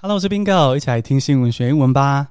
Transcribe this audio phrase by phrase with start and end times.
[0.00, 2.28] Hello，我是 Bingo，一起来听新闻学英文吧。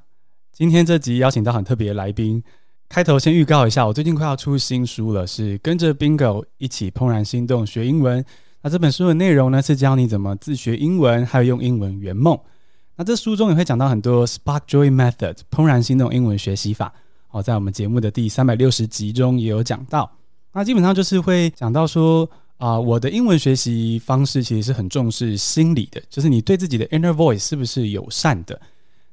[0.53, 2.41] 今天这集邀请到很特别的来宾，
[2.87, 8.23] 开头先预告一下，我最近快要出新书了，是跟着 Bingo 一起怦然心动学英文。
[8.61, 12.39] 那这本书的内容呢，是教你怎么自学英文，还有用英文圆梦。
[12.95, 16.93] 那这书中也会讲到很多 Spark Joy Method 怦然心动英文学习法。
[17.27, 20.09] 好，在我们节目的第三百六十集中也有讲到。
[20.53, 22.29] 那基本上就是会讲到说。
[22.57, 28.59] 啊、我的英文学习方式其实是很重视心理的，就是你对自己的 inner voice 是不是友善的？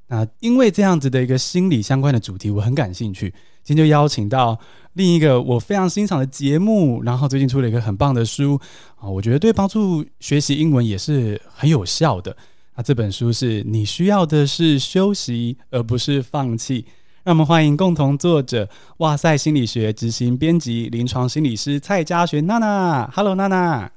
[0.06, 3.32] 那因为这样子的一个心理相关的主题，我很感兴趣。
[3.62, 4.58] 今天就邀请到
[4.92, 8.60] 另一个我非常欣赏的节目，然后最近出了一个很棒的书
[8.96, 12.36] 啊，我觉得对帮助学习英文也是很有效的。
[12.76, 16.84] 那这本书是你需要的是休息，而不是放弃。
[17.24, 23.10] 让我们欢迎共同作者，哇塞心理学执行编辑、临床心理师蔡佳璇娜娜。
[23.14, 23.90] Hello，娜娜。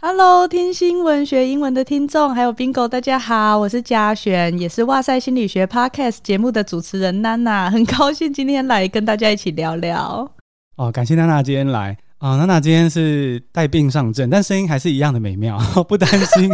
[0.00, 10.32] Hello，听新闻学英文的听众，还有 Bingo，大家好，我是佳璇，也是哇塞心理学 Podcast 节目的主持人娜娜， 很高兴今天来跟大家一起聊聊。
[10.76, 16.50] 哦，感谢娜娜今天来啊，娜娜今天是带病上阵，但声音还是一样的美妙， 不担心。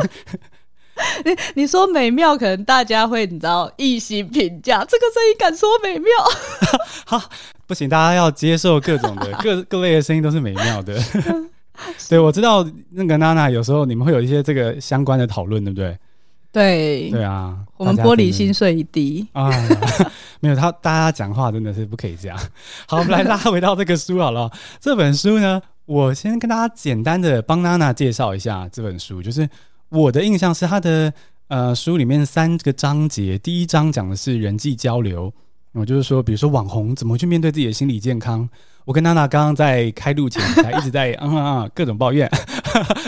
[1.24, 6.10] 你你说美妙，可能大家会你知道一心评价这个声音，敢说美妙？
[7.06, 7.22] 好，
[7.66, 10.96] 不行，大家要接受各种的 各各类的声音都是美妙的。
[12.08, 15.98] 对，我知道那个娜娜有时候你们会有一些这个相关的讨论，对不对？
[16.52, 19.50] 对对啊，我们玻璃心碎一地啊，
[20.40, 22.38] 没有他，大家讲话真的是不可以这样。
[22.86, 24.50] 好，我们来拉回到这个书好了。
[24.80, 29.48] 这本书呢，我先跟大家简单的帮娜娜介绍一下这本书，就是。
[29.88, 31.12] 我的印象是他的
[31.48, 35.32] 呃书里面三个章节，第一章讲的是人际交流，
[35.72, 38.48] 我就是说，比如说网红怎么去面对自己的心理健康。
[38.84, 42.30] 我跟娜娜刚刚在开录前才一直在 嗯嗯嗯各种抱怨。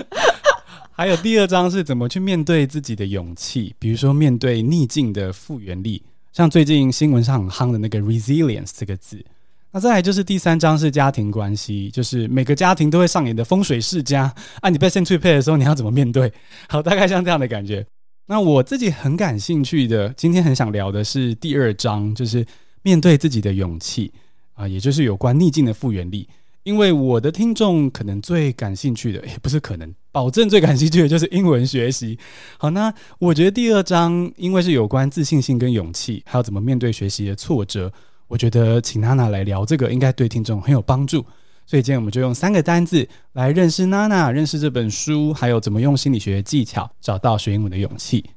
[0.92, 9.24] 还有第二章是怎么去面对自己的勇气，比如说面对逆境的复原力，像最近新闻上很夯的那个 resilience 这个字。
[9.70, 16.32] 那再来就是第三章是家庭关系，就是每个家庭都会上演的风水世家啊，你被 send to pay 的时候，你要怎么面对？
[16.68, 17.86] 好，大概像这样的感觉。
[18.26, 22.44] 那我自己很感兴趣的，今天很想聊的是第二章，就是
[22.82, 24.10] 面对自己的勇气
[24.54, 26.26] 啊，也就是有关逆境的复原力。
[26.64, 32.18] 因为我的听众可能最感兴趣的，也不是可能，保证最感兴趣的就是英文学习。
[32.58, 37.92] 好，那我觉得第二章因为是有关自信心跟勇气，还有怎么面对学习的挫折。
[38.28, 41.24] 我觉得请娜娜来聊这个，应该对听众很有帮助。
[41.66, 48.30] 所以今天我们就用三个单字来认识娜娜，认识这本书，还有怎么用心理学技巧找到学英文的勇气。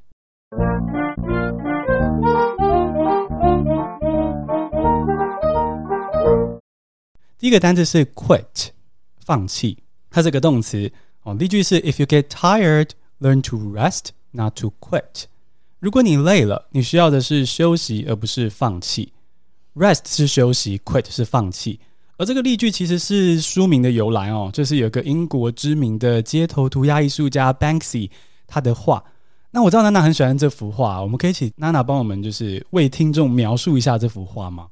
[7.37, 8.69] 第一个单字是 quit，
[9.25, 9.77] 放弃，
[10.09, 10.91] 它是个动词
[11.23, 11.33] 哦。
[11.33, 15.25] 例句是：If you get tired, learn to rest, not to quit。
[15.79, 19.13] 如果你累了，你需要的是休息，而不是放弃。
[19.75, 21.79] Rest 是休息，quit 是放弃。
[22.17, 28.09] 而这个例句其实是书名的由来哦，就是有个英国知名的街头涂鸦艺术家 Banksy
[28.45, 29.03] 他的画。
[29.49, 34.67] 那我知道娜娜很喜欢这幅画，我们可以请娜娜帮我们就是为听众描述一下这幅画吗？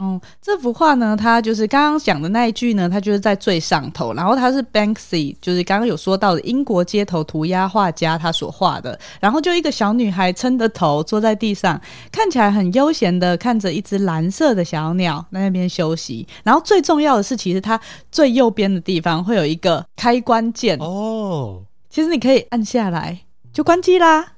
[0.00, 11.78] 哦，这幅画呢，它就是刚刚讲的那一句呢，它就是在最上头，然后它是 Banksy，就是刚刚有说到的英国街头涂鸦画家他所画的，然后就一个小女孩撑着头坐在地上，
[12.10, 17.78] 看起来很悠闲的看着一只蓝色的小鸟在那边休息，然后最重要的是，其实它
[18.10, 21.60] 最右边的地方会有一个开关键哦，
[21.90, 23.18] 其实你可以按下来
[23.52, 24.32] 就关机啦，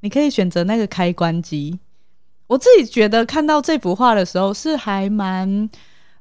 [0.00, 1.78] 你可以选择那个开关机。
[2.46, 5.48] 我自己觉得看到这幅画的时候是还蛮，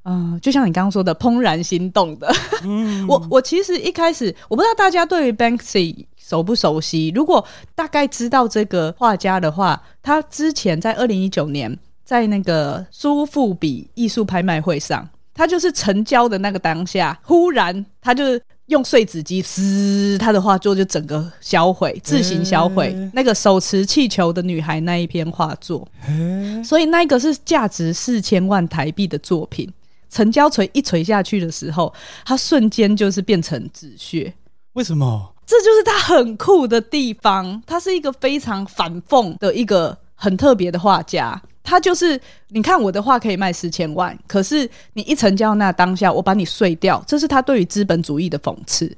[0.03, 2.33] 嗯、呃，就像你刚刚说的怦然心动的。
[2.63, 7.45] 嗯、 我我其实一开始我不知道大家对于 Banksy 熟不熟悉，如果
[7.75, 18.23] 大概知道这个画家的话，他之前在二零一九年在那个苏富比艺术拍卖会上，他就是成交的那个当下，忽然他就。
[18.67, 29.71] 用碎纸机撕他的画作，就整个销毁，自行销毁、欸、那个手持气球的女孩那一篇画作，欸、所以那个是价值四千万台币的作品。
[30.09, 31.91] 成交锤一锤下去的时候，
[32.23, 34.31] 它瞬间就是变成纸屑。
[34.73, 35.33] 为什么？
[35.45, 37.61] 这就是他很酷的地方。
[37.65, 41.41] 他是一个非常反讽的一个很特别的画家。
[41.63, 42.19] 他就是，
[42.49, 48.95] 你看我的画可以卖四千万，可是你一成交那当下，我把你碎掉，这是他对于资本主义的讽刺。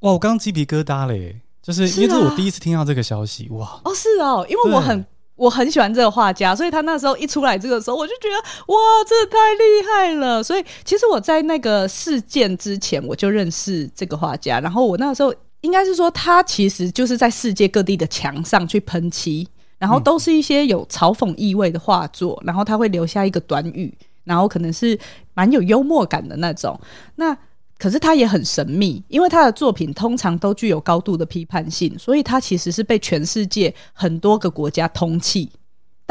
[0.00, 3.80] 哇，我刚鸡皮疙瘩嘞，就是因为这是我第一次听到这个消息，啊、哇！
[3.84, 5.06] 哦，是哦，因为我很
[5.36, 8.36] 我很喜欢这个画家，所以他那时候一出来这个时候，我就觉得
[8.72, 8.78] 哇，
[9.08, 10.42] 这太厉害了。
[10.42, 19.48] 所以其实我在那个事件之前，我就认识这个画家，然后我那时候应该是说，他其实就是在世界各地的墙上去喷漆。
[19.82, 23.92] 然后都是一些有嘲讽意味的画作，然后他会留下一个短语，
[24.22, 24.96] 然后可能是
[25.34, 26.80] 蛮有幽默感的那种。
[27.16, 27.36] 那
[27.76, 35.48] 可是他也很神秘，因为他的作品通常都具有高度的批判性，所以他其实是被全世界很多个国家通缉。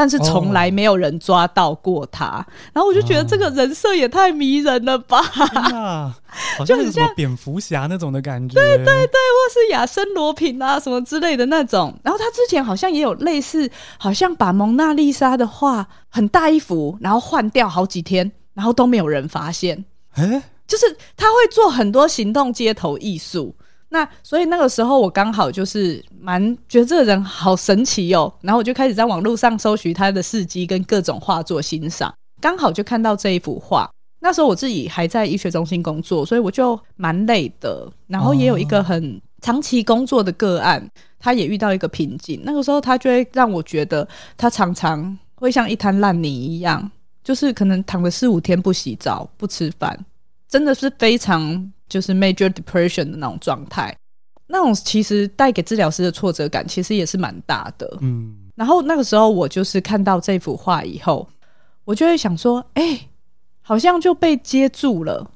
[0.02, 5.20] 但是从来没有人抓到过他，哦、然后我就觉得这个人设也太迷人了吧！
[5.72, 6.18] 啊、
[6.58, 11.96] 好像是什么蝙蝠侠那种的感觉，对对对，或是亚森罗品啊什么之类的那种。
[12.04, 13.70] 然后他之前好像也有类似，
[14.00, 19.86] 好像把蒙娜丽莎的画很大一幅，然后换掉好几天，然后都没有人发现。
[20.16, 23.56] 诶，就是他会做很多行动街头艺术。
[23.94, 33.90] 那所以那个时候我刚好就是蛮觉得这个人好神奇哦，然后我就开始在网络上搜寻他的事迹跟各种画作欣赏，刚好就看到这一幅画。
[34.22, 40.90] 那时候我自己还在医学中心工作，所以我就蛮累的，然后也有一个很长期工作的个案，
[41.20, 42.40] 他也遇到一个瓶颈。
[42.46, 44.08] 那个时候他就会让我觉得
[44.38, 46.90] 他常常会像一滩烂泥一样，
[47.24, 50.00] 就是可能躺了四五天不洗澡不吃饭，
[50.52, 51.72] 真的是非常。
[51.92, 53.94] 就是 major depression 的那种状态，
[54.48, 57.98] 那种其实带给治疗师的挫折感其实也是蛮大的。
[58.00, 61.28] 嗯，然后那个时候我就是看到这幅画以后，
[61.84, 63.10] 我就会想说，哎、欸，
[63.62, 65.30] 好像就被接住了，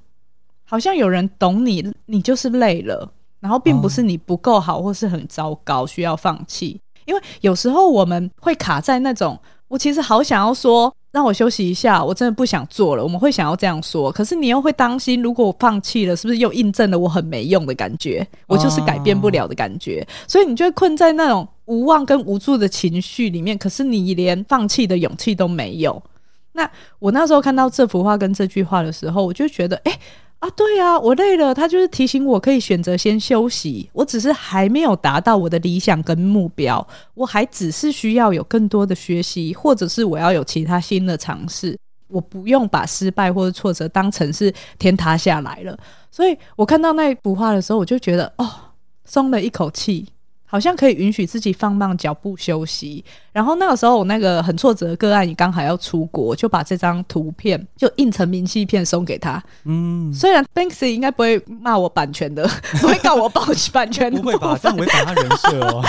[0.64, 10.96] 好像有人懂你，你就是累了，然后并不是你不够好或是很糟糕需要放弃，因为有时候我们会卡在那种，我其实好想要说。
[11.16, 13.02] 让我休息一下，我真的不想做了。
[13.02, 18.28] 我们会想要这样说，可是你又会担心，如果我放弃了，是不是又印证了我很没用的感觉？
[18.48, 23.58] 我就是改变不了的感觉，所以你就会困在那种无望跟无助的情绪里面。
[23.58, 26.04] 可是你连放弃的勇气都没有。
[26.52, 26.70] 那
[27.00, 29.98] 我那时候看到这幅画跟这句话的时候，我就觉得，哎。
[30.46, 31.56] 啊，对啊，我累了。
[31.56, 33.90] 他就是提醒我可以选择先休息。
[33.94, 41.76] 我只是还没有达到我的理想跟目标，我还只是需要有更多的学习，或者是我要有其他新的尝试。
[42.08, 45.76] 我不用把失败或者挫折当成是天塌下来了。
[46.12, 48.48] 所以我看到那一幅画的时候，我就觉得哦，
[49.04, 50.08] 松了一口气。
[50.56, 53.04] 好像可以允许自己放慢脚步休息，
[53.34, 59.44] 然后那个时候我那个很挫折的个案也刚好要出国，就把这张图片就印成明信片送给他。
[59.66, 62.50] 嗯，虽然 Banksy 应该不会骂我版权的，
[62.80, 64.58] 不会告我保持版权的，不会吧？
[64.64, 65.84] 这样违反他人设哦。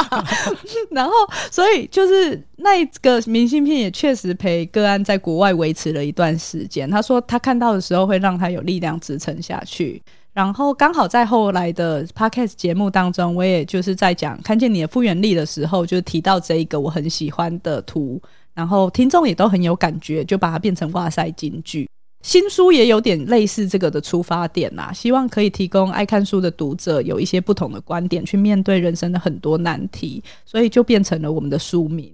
[0.90, 1.12] 然后，
[1.50, 6.90] 所以就是那个明信片也确实陪个案在国外维持了一段时间。
[6.90, 10.02] 他说他看到的时候会让他有力量支撑下去。
[10.32, 18.20] 然后刚好在后来的 podcast 节目当中，我也就是在讲看见你的复原力的时候，就提到这一个我很喜欢的图，
[18.54, 21.88] 然后听众也都很有感觉，就把它变成哇塞金句。
[22.22, 32.10] 新书也有点类似这个的出发点呐，希望可以提供爱看书的读者有一些不同的观点去面对人生的很多难题，所以就变成了我们的书名。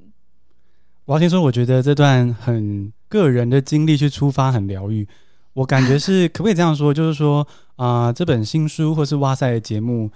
[1.04, 5.06] 我要先说，我觉得这段很个人的经历去出发很疗愈。
[5.52, 6.92] 我感觉是 可不可以这样说？
[6.94, 7.46] 就是说
[7.78, 10.10] 啊、呃，这本新书或是哇塞的节目，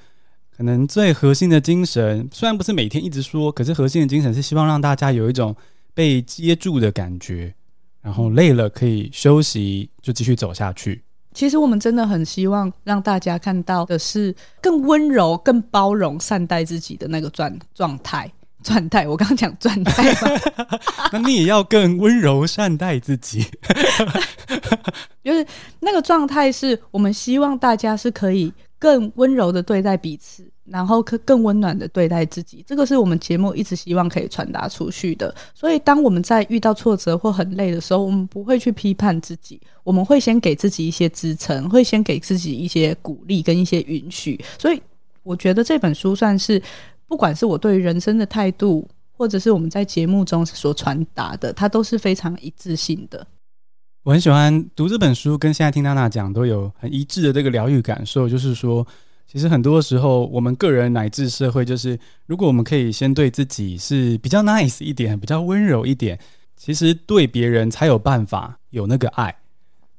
[0.56, 5.54] 可能最核心的精神，虽然不是每天一直说，可是核心的精神是希望让大家有一种
[5.94, 7.54] 被接住的感觉，
[8.00, 11.04] 然后累了可以休息，就继续走下去。
[11.34, 18.30] 其实我们真的很希望让大家看到的是更温柔、更包容、善待自己的那个状状态。
[18.62, 20.14] 状态，我刚刚讲状态，
[21.12, 23.44] 那你也要更温柔善待自己。
[25.22, 25.46] 就是
[25.80, 32.64] 那个状态，是我们希望大家是可以更温柔的对待彼此，然后可更温暖的对待自己。
[32.66, 35.32] 这个是我们节目一直希望可以传达出去的。
[35.54, 44.44] 所以，当我们在遇到挫折或很累的时候，我们不会去批判自己，我们会先给自己一些支撑，会先给自己一些鼓励跟一些允许。
[44.58, 44.82] 所以，
[45.22, 46.60] 我觉得这本书算是。
[47.12, 53.26] 不管是我对于人生的态度，或者是我们在节目中所传达的，它都是非常一致性的。
[54.02, 58.26] 我很喜欢读这本书，跟现在听娜娜讲都有很一致的这个疗愈感受。
[58.26, 58.86] 就是说，
[59.30, 66.18] 其实很多时候，我们个人乃至社会，就是如果我们可以先对自己是比较 nice 一点，比较温柔一点，
[66.56, 69.36] 其实对别人才有办法有那个爱。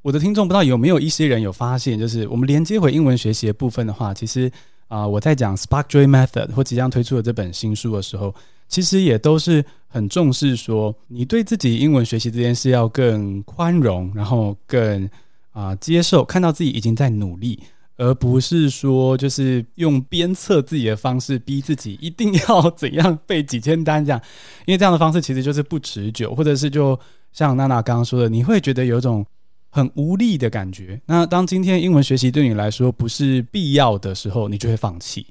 [0.02, 4.52] 我的听众不知道有没有一些人有发现，就是我们连接回英文学习的部分的话，其实。
[4.94, 8.36] 啊、我在讲 Spark Joy Method 或即将推出的这本新书的时候，
[8.68, 15.10] 其实也都是很重视说，你对自己英文学习这件事要更宽容，然后更
[15.52, 17.60] 啊、接受，看到自己已经在努力，
[17.98, 24.22] 而不是说就是用鞭策自己的方式逼自己一定要 怎样背几千单这样，
[24.68, 27.00] 因为这样的方式其实就是不持久，或者是就
[27.32, 29.26] 像娜娜刚刚说的，你会觉得有种。
[29.74, 31.02] 很无力的感觉。
[31.04, 35.26] 那当今天英文学习对你来说不是必要的时候，你就会放弃。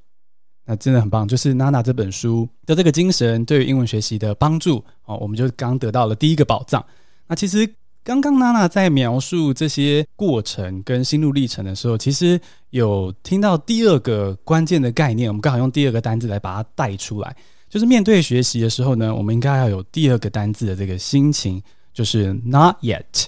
[0.67, 6.85] 那真的很棒，就是娜娜这本书的这个精神对于英文学习的帮助哦，我们就刚得到了第一个宝藏。
[7.29, 7.69] 那其实
[8.03, 17.37] 刚刚娜娜在描述这些过程跟心路历程的时候，其实有听到第二个关键的概念，我们刚好用第二个单字来把它带出来，
[17.69, 23.27] 就是面对学习的时候呢，我们应该要有第二个单字的这个心情，就是 not yet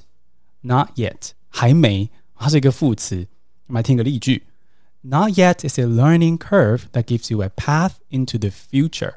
[0.64, 3.26] yet，not yet，还没，它是一个副词。
[3.66, 4.44] 我们来听个例句。
[5.02, 9.14] Not yet is a learning curve that gives you a path into the future。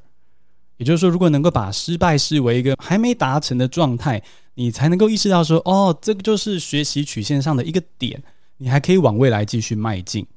[0.76, 4.22] 也就是说，如果能够把失败视为一个还没达成的状态，
[4.56, 8.22] 你才能够意识到说，哦，这个就是学习曲线上的一个点，
[8.58, 10.28] 你还可以往未来继续迈进。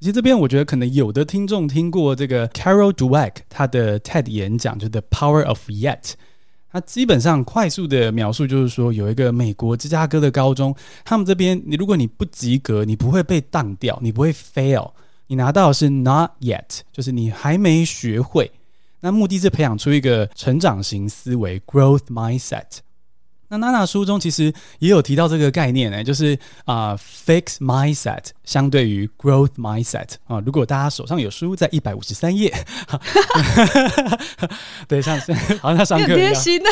[0.00, 6.12] 其实这边我觉得可能有的听众听过这个 Carol Dweck 他的 TED 演讲，就是 The Power of Yet。
[6.70, 14.90] 他基本上快速的描述就是说，有一个美国芝加哥的高中，他们这边你如果你不及格，你不会被当掉，你不会 fail，
[15.28, 18.50] 你拿到是 not yet，就是你还没学会。
[19.00, 22.64] 那目的是培养出一个成长型思维 growth mindset。
[23.48, 30.40] 那娜娜书中其实也有提到这个概念呢，就是啊、呃、fixed mindset 相对于 growth mindset 啊。
[30.44, 32.54] 如果大家手上有书，在一百五十三页，
[34.86, 35.18] 对，像
[35.60, 36.32] 好像上课一样。
[36.32, 36.70] 贴心的，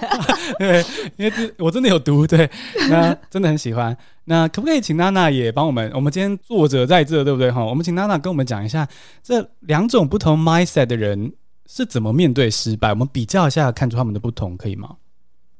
[0.58, 0.84] 对，
[1.16, 2.50] 因为这我真的有读，对，
[2.88, 3.96] 那真的很喜欢。
[4.24, 5.90] 那可不可以请娜娜也帮我们？
[5.94, 7.50] 我们今天作者在这，对不对？
[7.50, 8.86] 哈，我们请娜娜跟我们讲一下
[9.22, 11.32] 这两种不同 mindset 的人
[11.66, 12.90] 是怎么面对失败。
[12.90, 14.96] 我们比较一下，看出他们的不同，可以吗？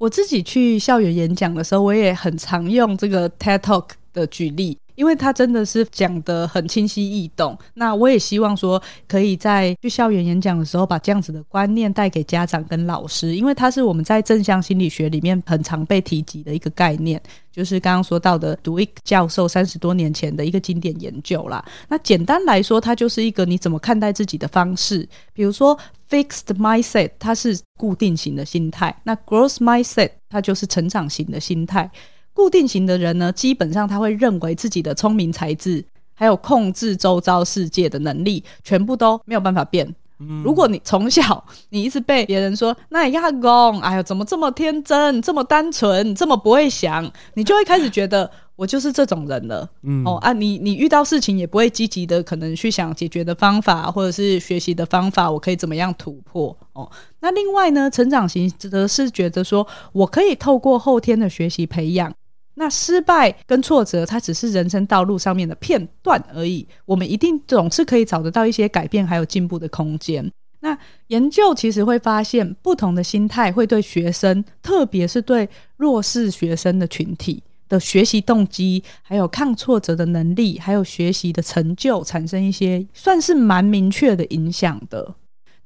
[0.00, 7.56] 我自己去校园演讲的时候，我也很常用这个 TED Talk 的举例，因为他真的是讲得很清晰易懂。
[7.75, 17.20] 那我也希望说，可以在去校园演讲的时候，把这样子的观念带给家长跟老师，因为它是我们在正向心理学里面很常被提及的一个概念，
[17.52, 21.64] 就是刚刚说到的 Duik 教授三十多年前的一个经典研究啦。
[21.88, 25.78] 那简单来说，它就是一个你怎么看待自己的方式，比如说。
[26.11, 31.88] Fixed mindset，它是固定型的心态；那 growth mindset，它就是成长型的心态。
[32.32, 35.84] 固定型的人呢，基本上他会认为自己的聪明才智，
[36.14, 39.94] 还有控制周遭世界的能力，全部都没有办法变。
[40.22, 48.30] 嗯、如果你从小你一直被别人说，那你亚公，哎呀，怎么这么天真，这么单纯，这么不会想，你就会开始觉得。
[48.60, 56.54] 我就是这种人了，嗯，哦啊，你你遇到事情也不会积极的，可能去想解决的方法，或者是学习的方法，我可以怎么样突破？
[56.75, 56.87] 哦，
[57.20, 62.12] 那另外呢，成长型则是觉得说我可以透过后天的学习培养，
[62.54, 70.30] 那失败跟挫折，它只是人生道路上面的片段而已，我们一定总是可以找得到一些改变还有进步的空间。
[70.61, 70.76] 那
[71.07, 77.42] 研究其实会发现，不同的心态会对学生，特别是对弱势学生的群体。
[77.71, 85.14] 的学习动机，还有抗挫折的能力，还有学习的成就，产生一些算是蛮明确的影响的。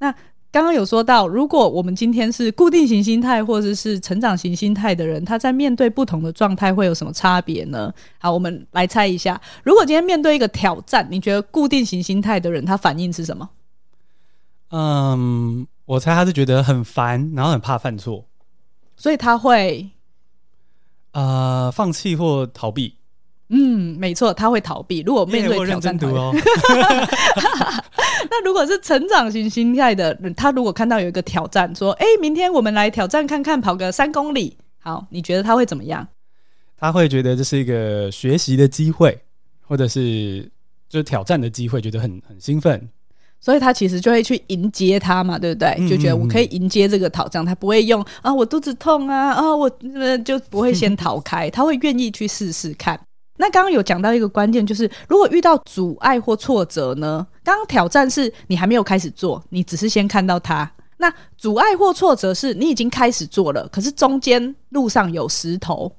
[0.01, 0.15] 那
[0.55, 7.93] 刚刚有说到，如果我们今天是固定型心态，或者是成长型心态的人，他在面对不同的状态会有什么差别呢？
[8.21, 13.51] 好，我们来猜一下，如果今天面对一个挑战，你觉得固定型心态的人他反应是什么？
[14.71, 18.25] 嗯，我猜他是觉得很烦，然后很怕犯错，
[18.97, 19.91] 所以他会。
[21.11, 22.95] 呃，放弃或逃避，
[23.51, 25.03] 嗯，没错，他会逃避。
[25.07, 25.97] 如果面对挑战，
[28.31, 36.07] 那如果是成长型心态的，他如果看到有一个挑战，说：“哎、欸，明天我们来挑战看看，跑个三公里。”好，你觉得他会怎么样？
[36.77, 39.19] 他会觉得这是一个学习的机会，
[39.61, 40.51] 或者是
[40.89, 42.89] 就是挑战的机会，觉得很很兴奋。
[43.41, 45.77] 所以他其实就会去迎接他嘛，对不对？
[45.89, 49.69] 就觉得我可以迎接这个挑战，他不会用啊，我肚子痛啊，啊，我
[50.25, 52.99] 就不会先逃开，他会愿意去试试看。
[53.37, 57.27] 那刚刚有讲到一个关键，就是如果遇到阻碍或挫折呢？
[57.43, 60.71] 刚刚挑战是你还没有开始做，你只是先看到它。
[60.99, 65.91] 那阻碍或挫折是你已经开始做了，可是中间路上有石头，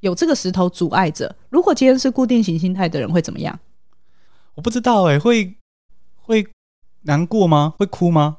[0.00, 1.34] 有这个石头阻碍着。
[1.50, 3.58] 如果今天是固定型心态的人会怎么样？
[4.54, 5.56] 我不知道哎、欸，会
[6.16, 6.46] 会。
[7.04, 7.74] 难过吗？
[7.78, 8.36] 会哭吗？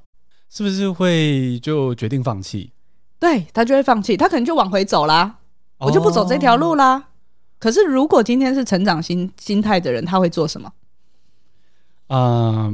[0.50, 2.72] 是不是会就决定放弃？
[3.20, 5.40] 对，他就会放弃，他可能就往回走啦，
[5.80, 7.10] 哦、我就不走这条路啦。
[7.64, 10.70] 可是如果今天是成长心心态的人，他会做什么？
[12.08, 12.74] 嗯、呃，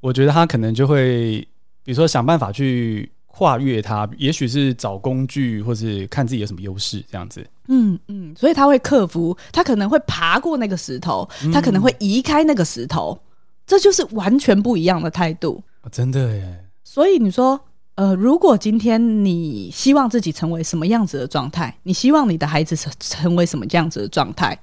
[0.00, 1.46] 我觉得他可能就会，
[1.84, 7.46] 比如说想办法去跨越它，也许是找工具，或是看自己有什么优势，这样子。
[7.68, 13.12] 嗯嗯，所以他会克服，他可能会爬过那个石头，他可能会移开那个石头。
[13.20, 13.28] 嗯
[13.64, 16.64] 这就是完全不一样的态度，哦，真的耶。
[16.82, 17.58] 所以你说，
[17.94, 24.58] 呃，如果今天你希望自己成为什么样子的状态，你希望你的孩子成成为什么这样子的状态，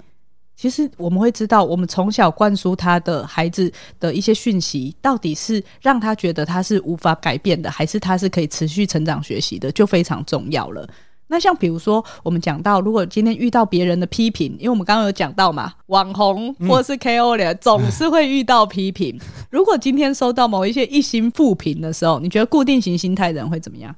[0.55, 10.89] 其实我们会知道，我们从小灌输他的孩子的一些讯息，到底是让他觉得他是无法改变的，还是他是可以持续成长学习的，就非常重要了。
[11.31, 19.15] 那像比如说，我们讲到，如果今天遇到别人的批评，因为我们刚刚有讲到嘛，网红或是 KOL 总是会遇到批评。
[19.21, 19.21] 嗯、
[19.51, 23.95] 如果今天收到某一些一心负评的时候，你觉得固定型心态的人会怎么样？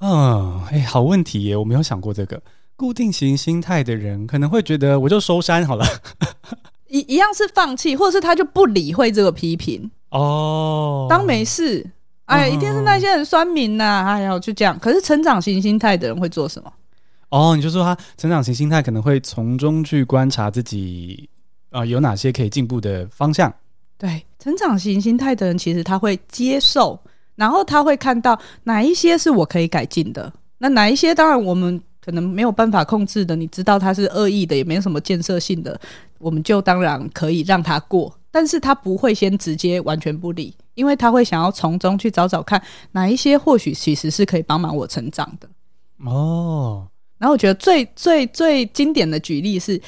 [0.00, 2.42] 嗯，哎，好问题耶，我没有想过这个。
[2.76, 5.84] 固定型心态的人可能会觉得，我就收山好了，
[6.88, 11.90] 一一样是放弃，或者是他就不理会这个批评哦，当没事。
[12.26, 14.12] 哎，一定是那些人酸民呐、啊！
[14.12, 14.78] 哎呀，就这样。
[14.78, 16.72] 可是成长型心态的人会做什么？
[17.30, 21.28] 哦，你就说他成长型心态可能会从中去观察自己
[21.70, 23.52] 啊、呃，有哪些可以进步的方向。
[23.98, 26.98] 对，成长型心态的人其实他会接受，
[27.34, 31.80] 然后他会看到哪一些是我可以改进的，那哪一些当然我们。
[31.98, 35.76] 可能没有办法控制的，你知道他是恶意的，也没有什么建设性的，
[36.18, 42.62] 我们就当然可以让他过，但是他不会先直接完全不理，因为他会想要从中去找找看
[42.92, 45.48] 哪一些或许其实是可以帮忙我成长的。
[46.04, 49.80] 哦，然后我觉得最最最经典的举例是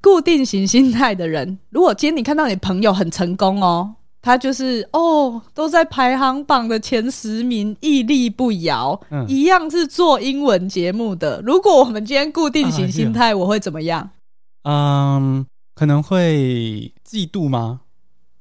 [0.00, 3.96] 固定型心态的人，如果今天你看到你朋友很成功哦。
[4.24, 8.98] 他就是哦，都在排行榜的前十名，屹立不摇。
[9.10, 11.42] 嗯，一样是做英文节目的。
[11.44, 14.08] 如果我们今天固定型心态，我会怎么样？
[14.62, 15.44] 嗯，
[15.74, 17.82] 可能会嫉妒吗？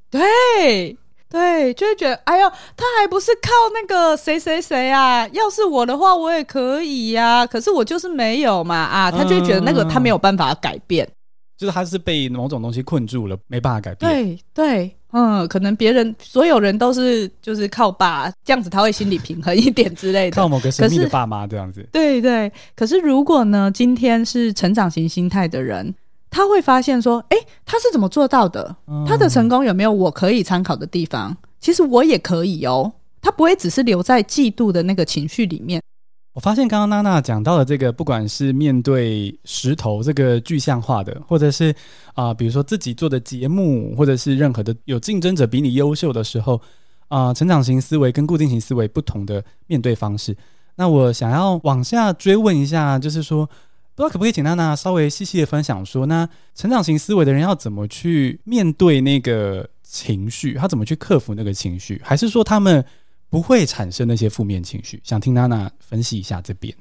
[0.10, 0.98] 对
[1.30, 5.28] 对，就会觉得，哎呦，他还不是靠那个谁谁谁啊？
[5.34, 7.46] 要是我的话，我也可以呀、啊。
[7.46, 9.12] 可是我就是没有嘛啊！
[9.12, 11.06] 他就会觉得那个他没有办法改变，
[11.58, 14.10] 就是他是被某种东西困住了，没办法改变。
[14.10, 14.96] 对对。
[15.14, 20.36] 嗯，可能别人所有人都是就是靠爸这样子，他会心理平衡一点之类的。
[20.36, 21.86] 靠某个神秘的爸妈这样子。
[21.92, 22.50] 对对。
[22.78, 25.94] 可是如果呢，今天是成长型心态的人，
[26.32, 28.76] 他会发现说，哎，他是怎么做到的？
[29.06, 31.38] 他的成功有没有我可以参考的地方？
[31.60, 32.94] 其实我也可以哦。
[33.22, 35.80] 他不会只是留在嫉妒的那个情绪里面。
[36.34, 41.72] 我发现刚刚娜娜讲到的这个，不管是面对石头这个具象化的，或者是
[42.14, 46.56] 啊、呃，比如说自己做的节目，或者是任何的有竞争者比你优秀的时候，
[47.10, 50.36] 啊、呃，成长型思维跟固定型思维不同的面对方式。
[50.78, 53.48] 那我想要往下追问一下，就是说，
[54.02, 62.84] 不知道可不可以请娜娜稍微细细的分享说，那成长型思维的人要怎么去面对那个情绪，他怎么去克服那个情绪，还是说他们？
[63.30, 66.76] 不会产生那些负面情绪，想听娜娜分析一下这边。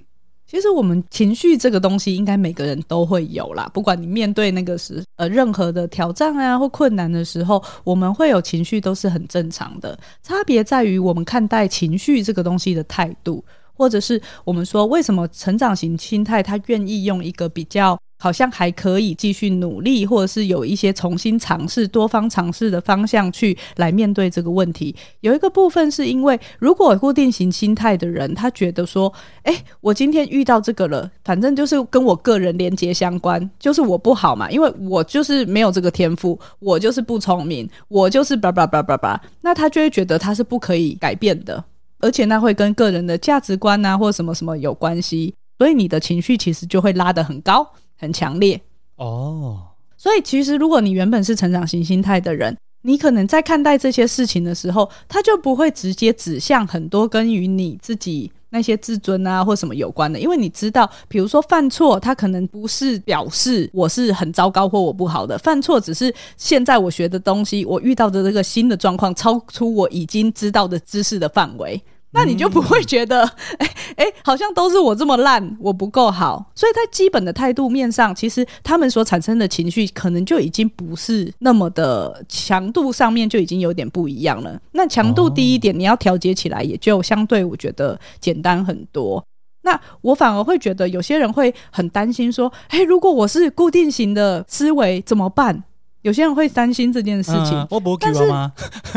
[0.49, 3.71] 其实我们情绪这个东西，应该每个人都会有啦。
[3.73, 9.97] 不管你面对那个时呃任何的挑战啊或困难的时候，我们会有情绪都是很正常的。
[10.25, 13.45] 差别在于我们看待情绪这个东西的态度，
[13.81, 17.99] 或者是我们说为什么成长型心态他愿意用一个比较。
[18.23, 24.95] 好像还可以继续努力，或者是有一些重新尝试、多方尝试的方向去来面对这个问题。
[25.21, 29.11] 有一个部分是因为，如果固定型心态的人，他觉得说
[29.45, 41.65] ：“诶，我今天遇到这个了，反正就是跟我个人连接相关，就是我不好嘛，因为我就是没有这个天赋，我就是不聪明，我就是叭叭叭叭叭。”那他就会觉得他是不可以改变的，
[42.01, 47.67] 而且那会跟个人的价值观啊，或什么什么有关系，所以你的情绪其实就会拉得很高。
[48.03, 48.59] 很强烈
[48.97, 49.59] 哦，
[49.99, 71.79] 所以其实如果你原本是成长型心态的人，你可能在看待这些事情的时候，他就不会直接指向很多跟与你自己那些自尊啊或什么有关的，因为你知道，比如说犯错，他可能不是表示我是很糟糕或我不好的，犯错只是现在我学的东西，我遇到的这个新的状况超出我已经知道的知识的范围。
[72.13, 73.23] 那你就不会觉得，
[73.59, 76.51] 哎、哎、好像都是我这么烂，我不够好。
[76.55, 84.61] 所以在基本的态度面上，其实他们所产生的情绪，可能就已经不是那么的强度上面就已经有点不一样了。
[84.73, 89.25] 那强度低一点，你要调节起来，也就相对我觉得简单很多。
[89.63, 95.63] 那我反而会觉得，有些人会很担心说，哎、如果我是固定型的思维怎么办？
[96.03, 98.53] 有些人会担心这件事情，嗯、我不给我吗？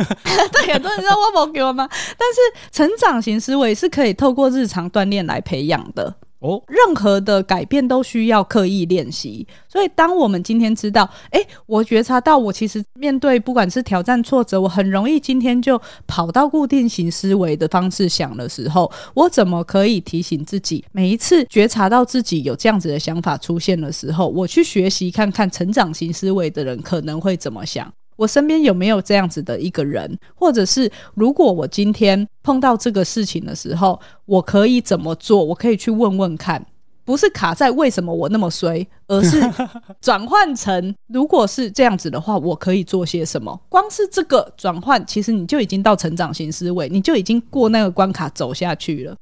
[0.52, 1.88] 对，很多人说我不给我吗？
[2.18, 6.16] 但是成长型思维是可以透过日常锻炼来培养的。
[6.44, 9.48] 哦，任何的改变都需要刻意练习。
[9.68, 27.92] 所以，当我们今天知道，哎，我觉察到我其实面对不管是挑战、挫折，我很容易今天就跑到固定型思维的方式想的时候，我怎么可以提醒自己，每一次觉察到自己有这样子的想法出现的时候，我去学习看看成长型思维的人可能会怎么想。
[28.24, 35.44] 我身边有没有这样子的一个人，或者是如果我今天碰到这个事情的时候，我可以怎么做？
[35.44, 36.66] 我可以去问问看。
[37.06, 39.42] 不是卡在为什么我那么衰，而是
[40.00, 43.60] 转换成如果是这样子的话，我可以做些什么？
[43.68, 49.14] 光是这个转换，其实你就已经到成长型思维，你就已经过那个关卡走下去了。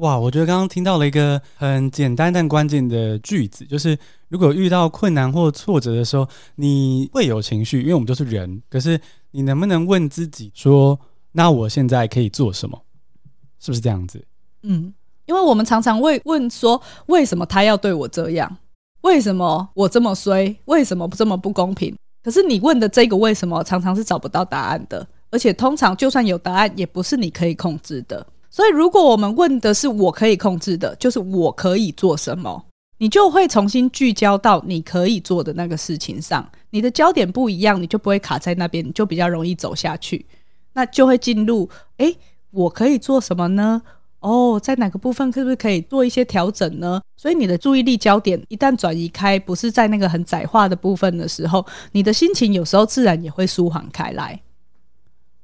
[0.00, 3.96] 哇，我觉得刚刚听到了一个很简单但关键的句子，就是
[4.28, 8.62] 如果遇到困难或挫折的时候，你会有情绪，因为我们都是人。
[8.68, 8.98] 可是
[9.30, 10.98] 你能不能问自己说，
[11.32, 12.82] 那我现在可以做什么？
[13.58, 14.24] 是不是这样子？
[14.62, 14.92] 嗯。
[15.26, 18.56] 因为我们常常会问说，为什么他要对我这样？
[19.02, 20.56] 为什么我这么衰？
[20.64, 21.94] 为什么这么不公平？
[22.24, 28.26] 可是你问的这个为什么，常常是找不到答案的，而且通常就算有答案，也不是你可以控制的。
[28.50, 32.66] 所以，如果我们问的是我可以控制的，就是我可以做什么，
[32.98, 36.50] 你就会重新聚焦到你可以做的那个事情上。
[36.70, 40.26] 你的焦点不一样，你就不会卡在那边，你就比较容易走下去。
[40.72, 42.16] 那就会进入，诶，
[42.50, 43.82] 我可以做什么呢？
[44.18, 47.00] 哦，在哪个部分是不是可以做一些调整呢？
[47.16, 54.40] 所以你的注意力焦点一旦转移开，不是在那个很窄化的部分的时候，你的心情有时候自然也会舒缓开来。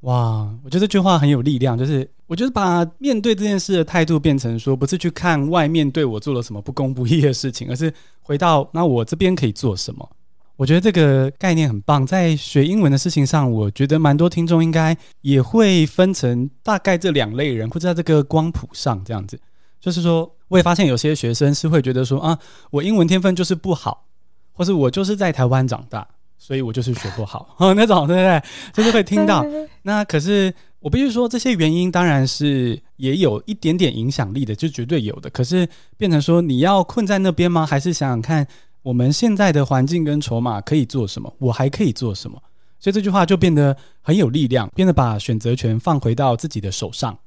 [0.07, 7.93] 哇，我觉得这句话很有力量，就是我觉得把面对这件事的态度变成说，不是去看外面对我做了什么不公不义的事情，而是
[8.23, 10.09] 回到那我这边可以做什么。
[10.55, 19.37] 我觉得这个概念很棒，在学英文的事情上，我觉得蛮多听众应该也会分成大概这两类人，或者在这个光谱上这样子。
[19.81, 22.39] 就是说，我也发现有些学生是会觉得说啊，
[22.71, 24.07] 我英文天分就是不好，
[24.53, 26.07] 或是我就是在台湾长大，
[26.39, 28.43] 所以我就是学不好， 那种对不对？
[28.73, 29.45] 就是会听到。
[29.83, 35.31] 那可是我必须说，这些原因当然是也有一点点影响力的，就绝对有的。
[35.31, 37.67] 可是变成说你要困在那边吗？
[37.67, 38.47] 还是想想看？
[38.83, 41.35] 我们现在的环境跟筹码可以做什么？
[41.39, 42.41] 我还可以做什么？
[42.79, 47.19] 所以这句话就变得很有力量，变得把选择权放回到自己的手上。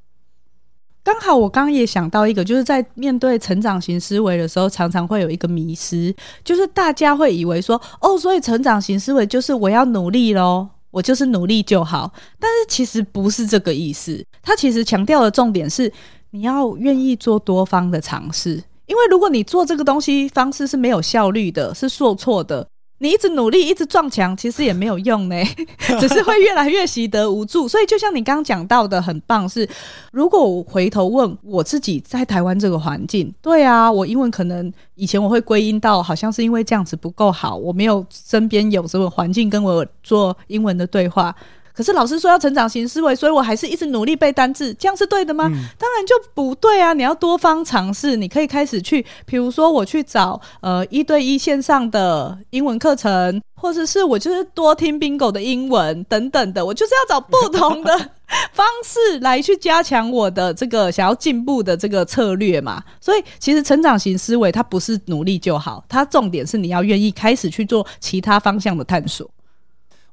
[1.11, 12.13] 刚好我刚刚也想到一个，就是在面对成长型思维的时候，常常会有一个迷失，就是大家会以为说，哦，所以成长型思维就是我要努力咯，我就是努力就好。
[12.39, 15.91] 但是其实不是这个意思，他其实强调的重点是
[16.29, 18.63] 你要愿意做多方的尝试。
[18.85, 22.67] 因为如果你做这个东西方式是没有效率的，是受挫的，
[22.99, 25.35] 你一直努力，一直撞墙，其实也没有用呢，
[25.99, 27.67] 只是会越来越习得无助。
[27.67, 29.67] 所以就像你刚刚讲到的，很棒是，
[30.11, 41.35] 如果我回头问我自己，在台湾这个环境，对啊，我英文可能以前我会归因到好像是因为这样子不够好，我没有身边有什么环境跟我做英文的对话。
[41.79, 45.45] 可是老师说要成长型思维，所以我还是一直努力背单字，这样是对的吗？
[45.45, 46.91] 嗯、当然就不对啊！
[46.91, 57.97] 你要多方尝试，你可以开始去，比如说我去找呃一对一线上的英文课程，或者是我就是多听 Bingo 的英文等等的，我就是要找不同的
[58.51, 62.83] 方式来去加强我的这个想要进步的这个策略嘛。
[62.99, 69.25] 所以其实成长型思维它不是努力就好，它重点是你要愿意开始去做其他方向的探索。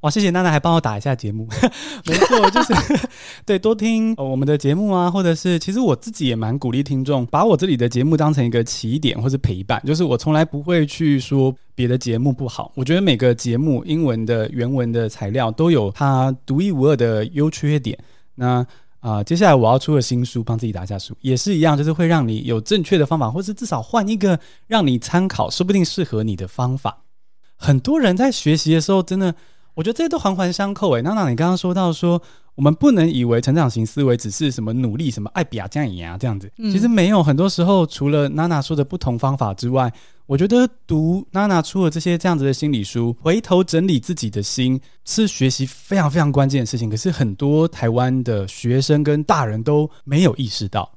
[0.00, 1.48] 哇，谢谢娜娜还帮我打一下节目，
[2.06, 2.74] 没错，就是
[3.44, 17.98] 对多听我们的节目啊，或者是其实我自己也蛮鼓励听众把我这里的节目当成一个起点或是陪伴，就是我从来不会去说别的节目不好，我觉得每个节目英文的原文的材料都有它独一无二的优缺点。
[18.34, 18.64] 那
[19.00, 27.04] 啊、接下来我要出的新书，帮自己打一下书，也是一样，就是会让你有正确的方法，或是至少换一个让你参考，说不定适合你的方法。
[27.56, 29.34] 很多人在学习的时候，真的。
[29.76, 31.02] 我觉得这些都环环相扣诶。
[31.02, 32.20] 娜娜，你刚刚说到说，
[32.54, 36.50] 我们不能以为成长型思维只是什么努力、什么爱比啊这样呀这样子。
[36.56, 39.92] 其实没有，很多时候除了娜娜说的不同方法之外，
[40.24, 46.88] 我觉得读娜娜出了这些这样子的心理书，回头整理自己的心，是学习非常非常关键的事情。
[46.88, 50.90] 可是很多台湾的学生跟大人都没有意识到，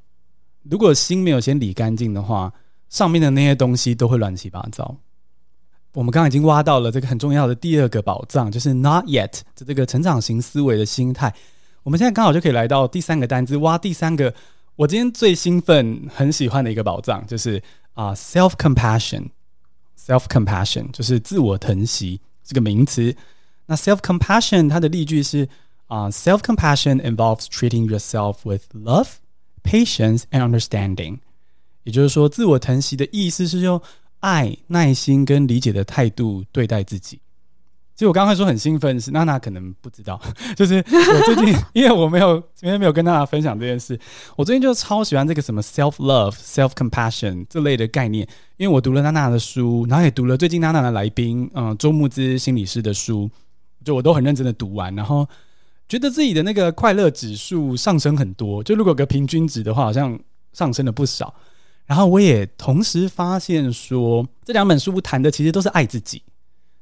[0.63, 2.53] 如果心没有先理干净的话，
[2.87, 4.95] 上面的那些东西都会乱七八糟。
[5.93, 11.33] 我们刚刚已经挖到了这个很重要的第二个宝藏，就是 not yet 的这个成长型思维的心态。
[11.81, 14.31] 我们现在刚好就可以来到第三个单字，挖第三个
[14.75, 17.61] 我今天最兴奋、很喜欢的一个宝藏，就是
[17.95, 19.29] 啊、self compassion。
[19.97, 23.15] self compassion 就是自我疼惜这个名词。
[23.65, 25.49] 那 self compassion 它的例句是
[25.87, 29.13] 啊、self compassion involves treating yourself with love,
[29.63, 31.17] patience and understanding。
[31.83, 33.81] 也就是说，自我疼惜的意思是用。
[34.19, 37.19] 爱、耐心跟理解的态度对待自己。
[37.95, 40.17] 其实我刚刚说很兴奋，是娜娜可能不知道，
[40.55, 43.99] 就是我最近因为我没有今天没有跟大家分享这件事，
[44.37, 53.29] 我最近就超喜欢这个什么 self love、self compassion 这类的概念，因为我读了娜娜的书，然后也读了最近娜娜的来宾，嗯，周慕姿心理师的书，
[53.83, 55.27] 就我都很认真的读完，然后
[55.89, 60.17] 觉得自己的那个快乐指数上升很多，就如果个平均值的话，好像
[60.53, 61.35] 上升了不少。
[61.89, 66.21] 然后我也同时发现说，这两本书谈的其实都是爱自己。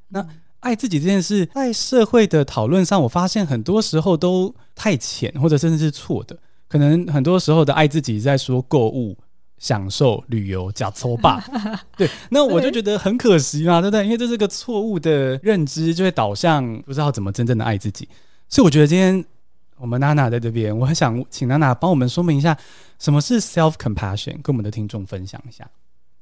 [0.08, 0.26] 那
[0.60, 6.38] 爱自己这件事，在社会的讨论上，我发现很多时候都太浅，或者甚至是错的。
[6.68, 9.16] 可能很多时候的爱自己，在说购物、
[9.56, 11.42] 享受、旅游、假抽霸。
[11.96, 14.04] 对，那我就觉得很可惜嘛，对不对？
[14.04, 18.06] 因为这是个错误的认知，就会导向不知道怎么真正的爱自己。
[18.46, 19.24] 所以我觉得今天
[19.78, 22.56] 我们娜娜在这边，我很想请娜娜帮我们说明一下。
[22.98, 24.32] 什么是 self compassion？
[24.42, 25.68] 跟我们的听众分享一下。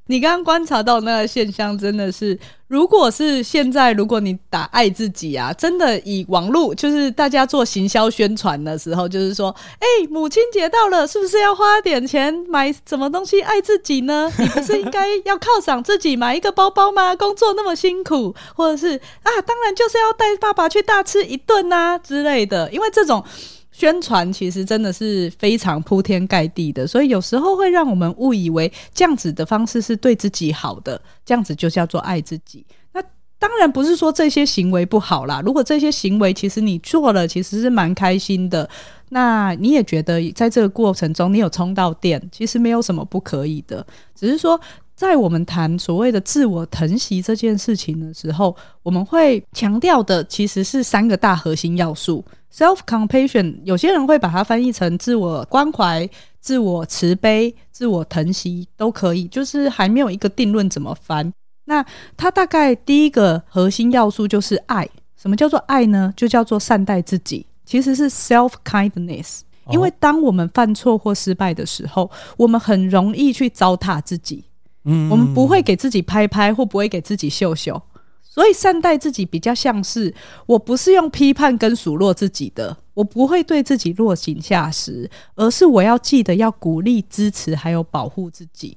[0.07, 2.39] 你刚刚观察到那个现象，真的是，
[2.69, 14.33] 如果是现在，如果你打爱自己啊，真的以网络就是大家做行销宣传的时候，就是说，哎、母亲节到了，是不是要花点钱买什么东西爱自己呢？
[14.39, 17.17] 你不是应该要犒赏自己买一个包包吗？
[17.17, 23.25] 工作那么辛苦，或者是啊，当然就是要带爸爸去大吃一顿啊之类的，因为这种。
[23.77, 32.65] 宣传其实真的是非常铺天盖地的，所以有时候会让我们误以为这样子的方式是对自己好的，这样子就叫做爱自己。
[32.95, 33.03] 那
[33.39, 38.67] 当然不是说这些行为不好啦，如果这些行为其实你做了，其实是蛮开心的，
[39.11, 43.87] 那你也觉得在这个过程中你有充到电，其实没有什么不可以的，
[44.19, 44.59] 只是说。
[44.97, 52.25] 在我们谈所谓的自我疼惜这件事情的时候，我们会强调的其实是三个大核心要素
[52.57, 56.09] ：self compassion，有些人会把它翻译成自我关怀、
[56.41, 61.33] 自我慈悲、自我疼惜都可以，就是还没有一个定论怎么翻。
[61.67, 61.85] 那
[62.17, 64.89] 它大概第一个核心要素就是爱。
[65.17, 66.13] 什么叫做爱呢？
[66.17, 69.41] 就叫做善待自己，其实是 self kindness。
[69.71, 74.45] 因为当我们犯错或失败的时候，我们很容易去糟蹋自己。
[74.85, 77.83] 嗯，我们不会给自己拍拍，或不会给自己秀秀，
[78.37, 88.77] 所以善待自己比较像是，我不是用批判跟数落自己的，我不会对自己落井下石，而是我要记得要鼓励、支持还有保护自己。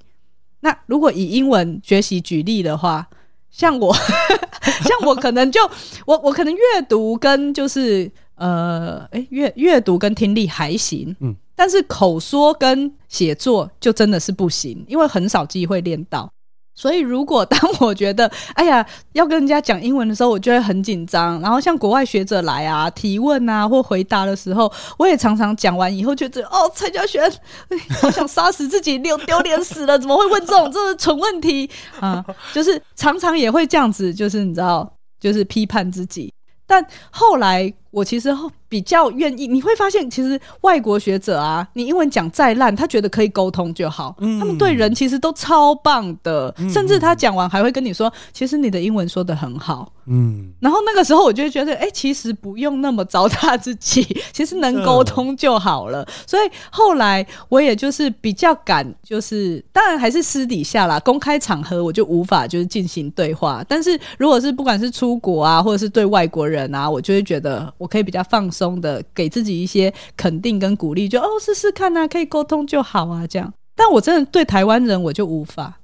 [0.61, 3.05] 那如果以英文学习举例的话，
[3.51, 3.93] 像我，
[4.87, 5.59] 像我可能就
[6.05, 11.35] 我我可能阅读跟就是呃，诶，阅阅读跟听力还行，嗯。
[11.53, 16.31] 但是口说跟写作就真的是不行，因为很少机会练到。
[16.79, 21.37] 所以如果当我觉得哎呀要跟人家讲英文的时候，我就会很紧张。
[21.41, 27.29] 然后像国外学者来啊提问啊或回答的时候，我也常常讲完以后觉得 哦，蔡佳璇，
[28.01, 32.23] 好想杀死自己，丢丢脸死了，怎么会问这种这是蠢问题啊？
[32.53, 34.89] 就是常常也会这样子，就是你知道，
[35.19, 36.31] 就是批判自己。
[36.65, 38.35] 但后来我其实。
[38.69, 44.15] 比较愿意，你会发现，其实外国学者啊，你英文讲再烂，他觉得可以沟通就好。
[44.19, 49.91] 嗯，他们对人其实都超棒的，嗯，甚至他讲完还会跟你说，其实你的英文说的很好。
[50.05, 56.07] 嗯，然后那个时候我就会觉得，哎，其实不用那么糟蹋自己， 其实能沟通就好了。
[56.27, 63.65] 所以后来我也就是比较敢，就是当然还是私底下啦，公开场合我就无法就是进行对话。
[63.67, 73.51] 但是如果是不管是出国啊，或者是对外国人啊，我就会觉得我可以比较放松的给自己一些肯定跟鼓励，就哦试试看啊，可以沟通就好啊，这样。
[73.75, 75.79] 但我真的对台湾人我就无法。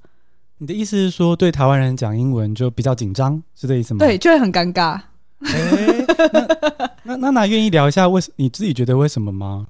[0.58, 3.98] 你的意思是说，对台湾人讲英文就比较紧张，是这意思吗？
[3.98, 5.00] 对，就会很尴尬。
[5.42, 6.06] 欸、
[7.04, 9.66] 那那娜娜愿意聊一下为什你自己觉得为什么吗？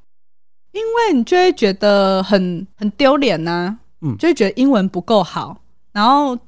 [0.73, 5.61] 因为你就会觉得很很丢脸呐，嗯，就会觉得英文不够好，
[5.93, 6.39] 然后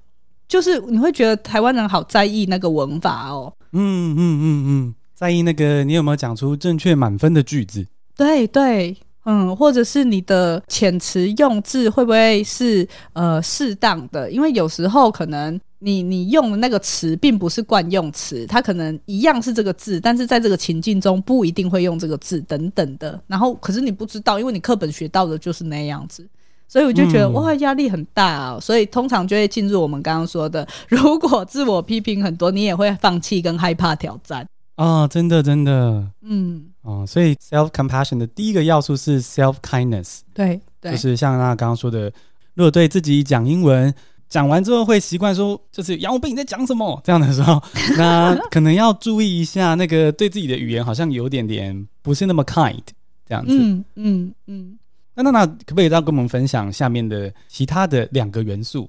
[0.46, 7.84] 就是你会觉得台湾人好在意那个文法哦，嗯嗯嗯嗯，在意那个你有没有讲出正确满分的句子？
[8.16, 8.96] 对对。
[9.24, 14.30] 嗯，或者是你的遣词用字会不会是呃适当的？
[14.30, 23.20] 因为有时候可能你你用的那个词并不是惯用词，它可能一样是这个字，但是在这个情境中不一定会用这个字等等的。
[23.26, 26.24] 然后可是你不知道，因为你课本学到的就是那样子，
[26.68, 28.58] 所以我就觉得、嗯、哇压力很大啊。
[28.60, 34.48] 所以通常就会进入我们刚刚说的，如果自我批评很多，你也会放弃跟害怕挑战。
[34.78, 42.12] 啊、哦，真的，真的，嗯，哦，所以 self compassion 的第一个要素是 self kindness，对，对，就是像娜刚刚说的，
[42.54, 43.92] 如果对自己讲英文
[44.28, 47.00] 讲完之后会习惯说，就是杨武斌你在讲什么？
[47.02, 47.60] 这样的时候，
[47.98, 52.78] 那可能要注意一下，那个对自己的语言好像有点点不是那么 kind
[53.26, 54.78] 这样子，嗯嗯嗯，
[55.16, 58.88] 那娜娜可不可以再跟我们分享下面的其他的两个元素？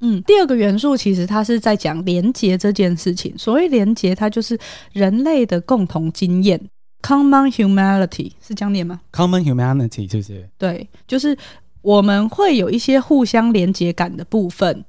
[0.00, 3.36] 嗯，第二个元素其实它是在讲连结这件事情。
[3.38, 4.58] 所谓连结，它就是
[4.92, 6.60] 人类的共同经验
[7.02, 10.48] （common humanity） 是这样念吗？common humanity 是不是？
[10.58, 11.36] 对，就是
[11.82, 14.84] 我们会有一些互相连结感的部分。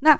[0.00, 0.18] 那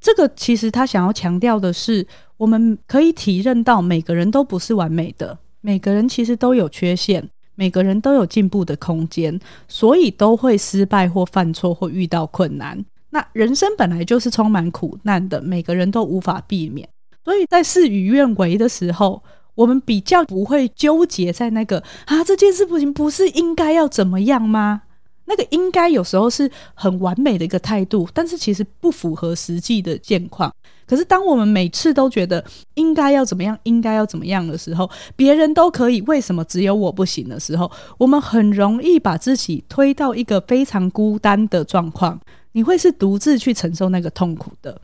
[0.00, 7.28] 这个其实他想要强调的是，我们可以体认到每个人都不是完美的，每个人其实都有缺陷。
[7.58, 12.84] 每个人都有进步的空间，所以都会失败或犯错或遇到困难。
[13.16, 16.86] 那人生本来就是充满苦难的，每个人都无法避免。
[17.24, 19.22] 所以在事与愿违的时候，
[19.54, 24.82] 我们比较不会纠结在那个啊，这件事不行，不是应该要怎么样吗？
[25.24, 30.54] 那个应该有时候是很完美的一个态度，但是其实不符合实际的现况。
[30.86, 32.44] 可是当我们每次都觉得
[32.74, 42.20] 应该要怎么样，应该要怎么样的时候，别人都可以，为什么只有我不行的时候，我们很容易把自己推到一个非常孤单的状况。
[42.52, 44.80] 你会是独自去承受那个痛苦的。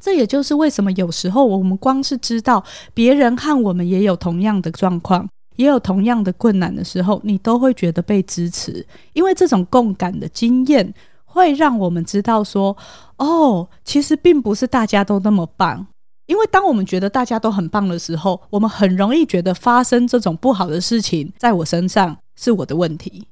[0.00, 5.28] 这也就是为什么有时候我们光是知道别人和我们也有同样的状况。
[5.56, 10.92] 也有同样的困难的时候，你都会觉得被支持，因为这种共感的经验
[11.34, 12.76] 会让我们知道说，
[13.16, 15.86] 哦，其实并不是大家都那么棒。
[16.26, 23.26] 因为当我们觉得大家都很棒的时候，我们很容易觉得发生这种不好的事情在我身上是我的问题。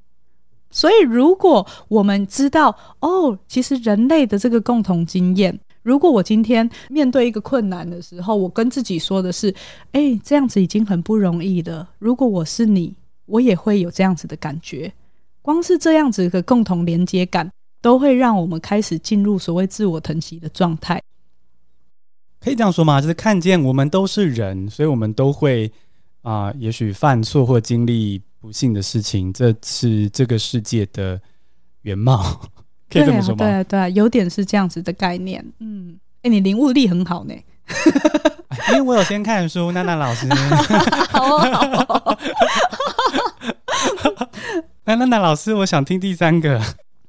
[0.70, 5.58] 所以，如果我们知道，哦，其实人类的这个共同经验。
[5.82, 9.54] 如果我今天面对一个困难的时候，我跟自己说的是
[9.92, 11.88] ：“哎，这样子已经很不容易了。
[11.98, 12.94] 如果我是你，
[13.26, 14.92] 我也会有这样子的感觉。
[15.40, 17.50] 光是这样子的共同连接感，
[17.82, 21.02] 都会让我们开始进入所谓自我疼惜的状态。
[22.40, 23.00] 可以这样说吗？
[23.00, 25.70] 就是看见我们都是人，所以我们都会
[26.22, 31.20] 啊、呃，也许犯错或经历不幸的事情，这是这个世界的
[31.82, 32.40] 原貌。
[32.90, 33.36] ”可以这么说吗？
[33.38, 35.44] 对啊，对啊，有点是这样子的概念。
[35.60, 37.34] 嗯，哎，你领悟力很好呢。
[38.70, 40.28] 因为我有先看书，娜娜老师。
[41.10, 42.18] 好哦。
[44.84, 46.60] 那娜娜老师，我想听第三个。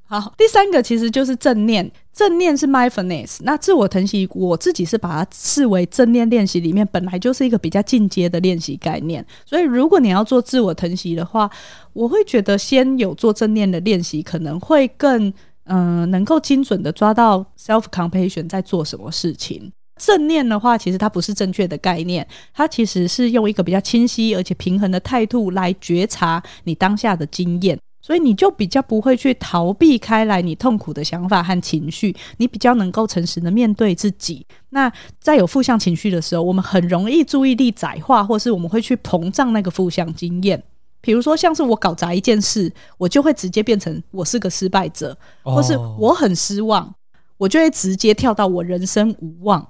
[0.05, 1.91] 好，第三个其实就是正念。
[2.13, 3.37] 正念是 mindfulness。
[3.41, 9.25] 那自我疼惜，我自己是把它视为正念练习里面本来就是一个比较进阶的练习概念。
[9.45, 11.49] 所以，如果你要做自我疼惜的话，
[11.93, 15.33] 我会觉得先有做正念的练习，可能会更。
[15.65, 19.71] 嗯、能够精准的抓到 self compassion 在做什么事情。
[19.95, 34.45] 正念的话，其实它不是正确的概念，它其实是用一个比较清晰而且平衡的态度来觉察你当下的经验，所以你就比较不会去逃避开来你痛苦的想法和情绪，你比较能够诚实的面对自己。
[34.71, 40.61] 那在有负向情绪的时候，我们很容易注意力窄化，或是我们会去膨胀那个负向经验。
[40.99, 46.93] 比如说，像是我搞砸一件事，我就会直接变成我是个失败者，或是我很失望，
[47.37, 49.65] 我就会直接跳到我人生无望。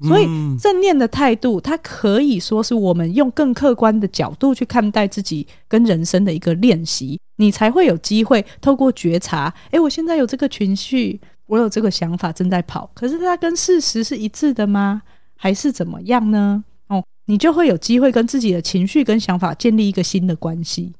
[0.00, 0.24] 所以，
[0.58, 15.02] 正念的态度，它可以说是我们用更客观的角度去看待自己跟人生的一个练习，你才会有机会透过觉察，诶，我现在有这个情绪，我有这个想法正在跑，可是它跟事实是一致的吗？
[15.36, 16.62] 还是怎么样呢？
[16.86, 20.92] 哦你就会有机会跟自己的情绪跟想法建立一个新的关系。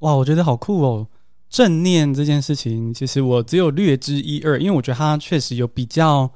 [0.00, 1.06] 哇，我觉得好酷哦！
[1.48, 6.32] 正念这件事情，其实我只有略知一二，因为我觉得它确实有比较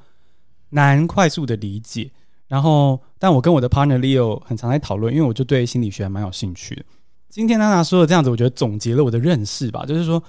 [0.69, 2.11] 难快速的理解。
[2.47, 6.83] 然后，但我跟我的 partner Leo 很常在讨论，因为我就对心理学还蛮有兴趣的。
[7.29, 10.21] 今天娜娜说的这样子，我觉得总结了我的认识吧，就是说，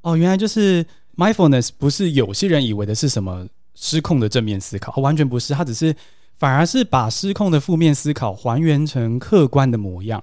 [0.00, 0.84] 哦，原来就是
[1.16, 5.94] mindfulness 不是有些人以为的是什么失控的正面思考，完全不是，它只是。
[6.38, 10.22] 反而是把失控的负面思考还原成客观的模样，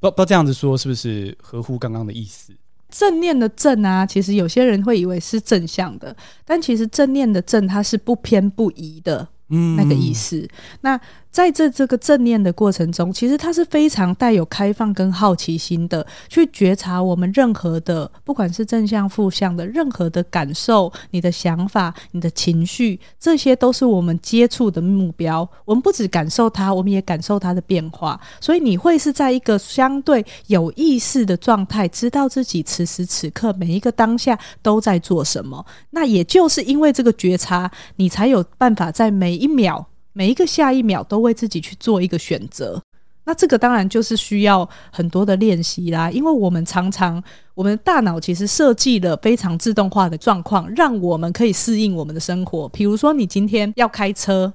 [0.00, 2.54] 不不这样子说是不是合乎刚刚的意思？
[2.88, 10.38] 正念的正啊，其实有些人会以为是正向的，但其实正念的正它是不偏不倚的，嗯，那个意思。
[10.38, 10.48] 嗯、
[10.80, 11.00] 那
[11.32, 25.48] 在这这个正念的过程中，其实它是非常带有开放跟好奇心的，去觉察我们任何的，不管是正向负向的任何的感受、你的想法、你的情绪，这些都是我们接触的目标。
[25.64, 28.20] 我们不只感受它，我们也感受它的变化。
[28.38, 35.64] 所以你会是在一个相对有意识的状态，知道自己此时此刻每一个当下都在做什么。
[35.90, 39.86] 那也就是因为这个觉察，你才有办法在每一秒。
[40.12, 42.80] 每一个下一秒都为自己去做一个选择，
[43.24, 46.10] 那这个当然就是需要很多的练习啦。
[46.10, 47.22] 因为我们常常，
[47.54, 52.68] 我们的大脑其实设计了非常自动化的状况，让我们可以适应我们的生活。
[52.68, 54.52] 比如说，你今天要开车。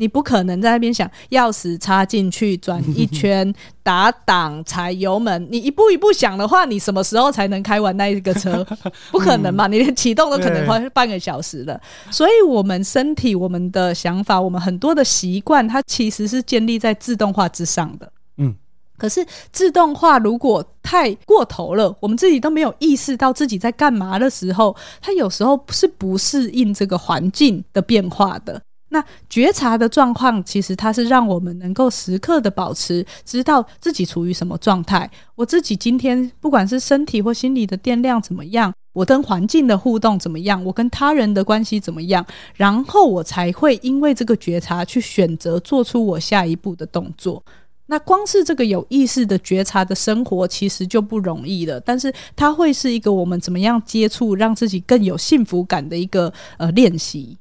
[0.00, 8.66] 你不可能在那边想钥匙插进去转一圈打档踩油门，你一步一步想的话，你什么时候才能开完那一个车？
[9.12, 9.66] 不可能嘛！
[9.66, 11.78] 你连启动都可能花半个小时了。
[12.10, 18.10] 所以，我们身体、我们的想法、我们很多的习惯，它其实是建立在自动化之上的。
[18.38, 18.54] 嗯，
[18.96, 28.62] 可是自动化如果太过头了，我们自己都没有意识到自己在干嘛的时候，它有时候是不适应这个环境的变化的。
[28.90, 35.10] 那觉察的状况，其实它是让我们能够时刻的保持，知道自己处于什么状态。
[35.34, 47.42] 我自己今天不管是身体或心理的电量怎么样，我跟环境的互动怎么样，我跟他人的关系怎么样，然后我才会因为这个觉察去选择做出我下一步的动作。
[47.86, 51.80] 那光是这个有意识的觉察的生活，其实就不容易了。
[51.80, 57.36] 但是它会是一个我们怎么样接触，让自己更有幸福感的一个呃练习。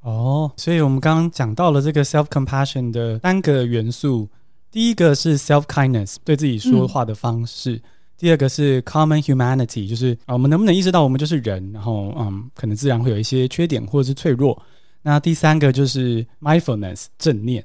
[0.00, 4.28] 哦，所以我们刚刚讲到了这个 self compassion 的三个元素，
[4.70, 7.78] 第一个是 self kindness，对自己说话的方式；
[8.16, 14.60] 第二个是 common humanity，就是啊，我们能不能意识到我们就是人，然后嗯，可能自然会有一些缺点或者是脆弱。
[15.02, 17.62] 那第三个就是 mindfulness，正念。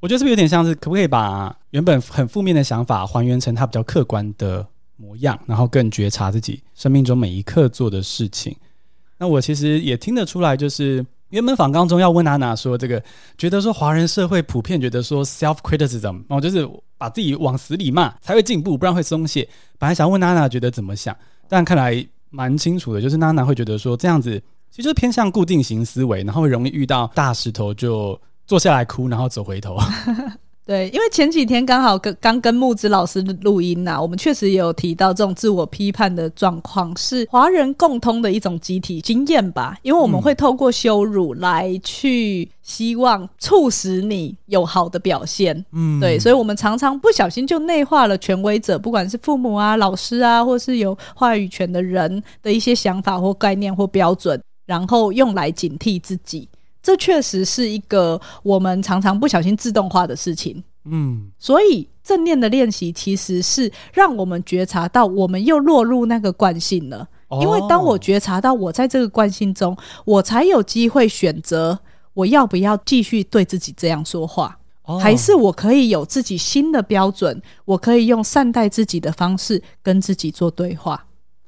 [0.00, 4.66] 我觉得是不是有点像是可不可以把原本很负面的想法还原成它比较客观的
[4.96, 8.56] 模样，然后更觉察自己生命中每一刻做的事情？
[9.18, 11.04] 那我其实也听得出来，就是。
[11.30, 13.02] 原本访纲中要问娜娜说，这个
[13.36, 19.48] 觉得说华人社会普遍觉得说 self criticism，哦，就是把自己往死里骂才会进步，不然会松懈。
[19.78, 21.16] 本来想问娜娜觉得怎么想，
[21.48, 29.76] 但看来蛮清楚的，就是娜娜会觉得说这样子其实就偏向固定型思维，然后会容易遇到大石头就坐下来哭，然后走回头。
[30.66, 39.76] 对，因为前几天刚好跟刚跟木子老师录音呐、啊，我们确实也有提到这种自我批判的状况是华人共通的一种集体经验吧。
[39.82, 56.48] 因为我们会透过羞辱来去希望促使你有好的表现，嗯，对，所以我们常常不小心就内化了权威者，不管是父母啊、老师啊，或是有话语权的人的一些想法或概念或标准，然后用来警惕自己。
[56.84, 67.08] 这确实是一个我们常常不小心自动化的事情，嗯，所以正念的练习其实是让我们觉察到我们又落入那个惯性了。
[67.28, 69.74] 哦，因为当我觉察到我在这个惯性中，
[70.04, 71.78] 我才有机会选择
[72.12, 81.06] 我要不要继续对自己这样说话，哦，还是我可以有自己新的标准，我可以用善待自己的方式跟自己做对话。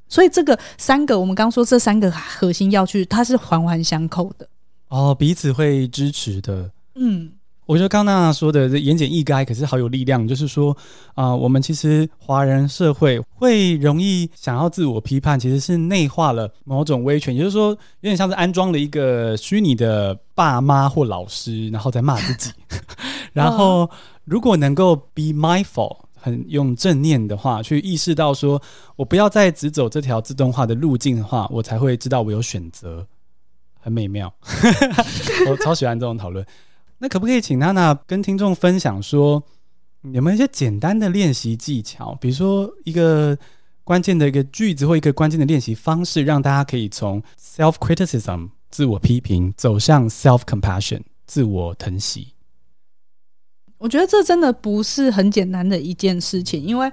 [0.09, 4.47] 所以这个三个，我们刚说这三个核心要去，它是环环相扣的。
[4.89, 6.71] 哦，彼此会支持的。
[6.95, 7.31] 嗯，
[7.65, 10.27] 我觉得刚刚娜娜说的言简意赅，可是好有力量。
[10.27, 10.71] 就是说，
[11.13, 22.51] 啊、呃，我们其实华人社会会容易想要自我批判，其实是内化了某种威权，也就是说，有点像是安装了一个虚拟的爸妈或老师，然后再骂自己。
[23.33, 23.89] 然后，
[24.23, 28.59] 如果能够 be mindful，很用正念的话，去意识到说
[28.95, 33.05] 我不要再只走这条自动化的路径的话，我才会知道我有选择。
[33.79, 34.33] 很美妙，
[35.49, 36.45] 我超喜欢这种讨论。
[36.99, 39.43] 那可不可以请娜娜跟听众分享说，
[40.13, 42.15] 有没有一些简单的练习技巧？
[42.21, 43.37] 比如说一个
[43.83, 52.33] 关键的一个句子或一个关键的练习方式，让大家可以从 self criticism 自我批评走向 self compassion 自我疼惜。
[53.77, 56.91] 我觉得这真的不是很简单的一件事情，因为。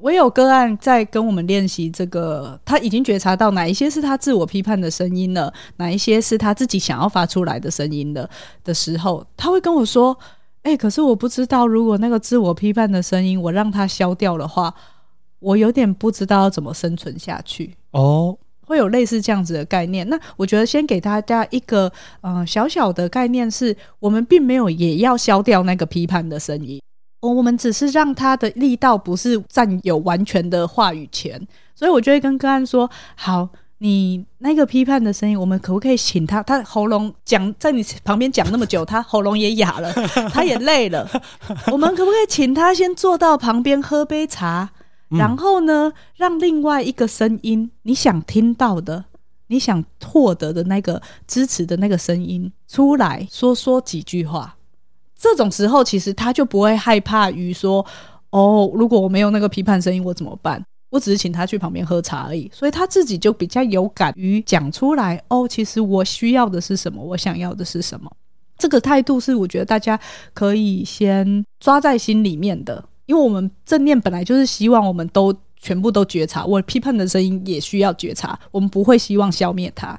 [0.00, 8.28] 我有个案在跟我们练习这个，他已经觉察到哪一些是他自我批判的声音了，哪一些是他自己想要发出来的声音了
[8.62, 10.16] 的时候，他会跟我说
[10.62, 14.72] ：“哎、欸，可是我不知道，如果那个自我批判的声音我让它消掉的话，
[15.40, 20.08] 我有点不知道要怎么生存下去。”哦，会有类似这样子的概念。
[20.08, 26.80] 那我觉得先给大家一个嗯、呃、小小的概念是，我们并没有也要消掉那个批判的声音。
[27.20, 31.40] 我们只是让他的力道不是占有完全的话语权，
[31.74, 33.48] 所以我就会跟个案说：好，
[33.78, 36.42] 你那个批判的声音，我们可不可以请他？
[36.42, 39.92] 他喉咙讲在你旁边讲那么久，他喉咙也哑了，
[40.32, 41.08] 他也累了。
[41.72, 44.70] 我们可不可以请他先坐到旁边喝杯茶，
[45.08, 49.06] 然后呢，让另外一个声音，你想听到的，
[49.48, 54.57] 你想获得的那个支持的那个声音出来说说几句话。
[55.20, 57.84] 这种时候，其实他就不会害怕于说
[58.30, 67.02] ：“哦，如果我没有那个批判声音，我怎么办？”我只是请他去旁边喝茶而已，所以他自己就比较有感于讲出来：“哦，其实我需要的是什么？
[67.02, 68.10] 我想要的是什么？”
[68.56, 70.00] 这个态度是我觉得大家
[70.32, 79.98] 可以先抓在心里面的，因为我们正念本来就是希望我们都全部都觉察，我批判的声音也需要觉察，我们不会希望消灭它。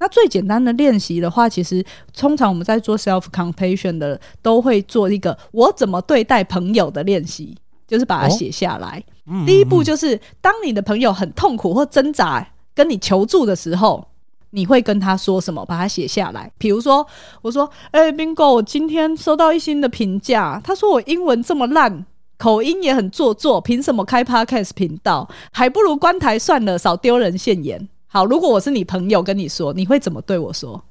[0.00, 1.84] 那最简单的练习的话，其实
[2.16, 7.54] 通常我们在做 self compassion 的，都会做一个我怎么对待朋友的练习，
[7.86, 9.04] 就是把它写下来。
[9.46, 12.44] 第一步就是，当你的朋友很痛苦或挣扎
[12.74, 14.04] 跟你求助的时候，
[14.50, 15.64] 你会跟他说什么？
[15.66, 16.50] 把它写下来。
[16.58, 17.06] 比如说，
[17.42, 22.06] 我说：“哎，Bingo，我今天收到一星的评价，他说我英文这么烂，
[22.38, 25.28] 口音也很做作，凭什么开 Podcast 频道？
[25.52, 30.82] 还不如关台算了，少丢人现眼。”好，如果我是你朋友跟你说，你会怎么对我说？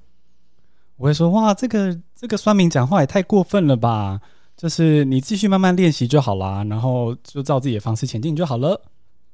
[0.96, 4.22] 我会说哇，这个这个酸民讲话也太过分了吧！
[4.56, 8.82] 就是你继续慢慢练习就好啦，然后就照自己的方式前进就好了。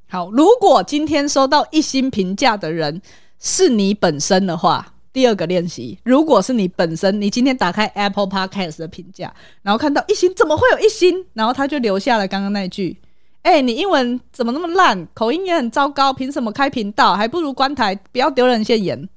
[0.07, 2.99] 好，如果今天收到一星评价的人
[3.39, 9.31] 是你本身的话，第二个练习，如果是你本身，你今天打开 Apple Podcast 的评价，
[9.61, 11.23] 然后看到一星，怎么会有一星？
[11.33, 12.99] 然后他就留下了刚刚那句
[13.45, 17.15] ：“哎、欸，你英文怎么那么烂，口音也很糟糕，凭什么开频道？
[17.15, 19.07] 还不如关台，不要丢人现眼。”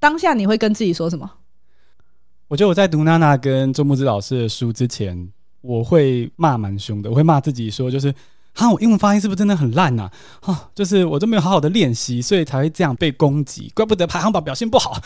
[0.00, 1.30] 当下你会跟自己说什么？
[2.48, 5.28] 我觉得我在读娜娜跟周木之老师的书之前，
[5.60, 8.10] 我会骂蛮凶的，我会骂自己说，就是
[8.54, 10.10] 哈，我英文发音是不是真的很烂呐？
[10.40, 14.98] 啊，就是我都没有好好的练习，所以才会这样被攻击，怪不得排行榜表现不好。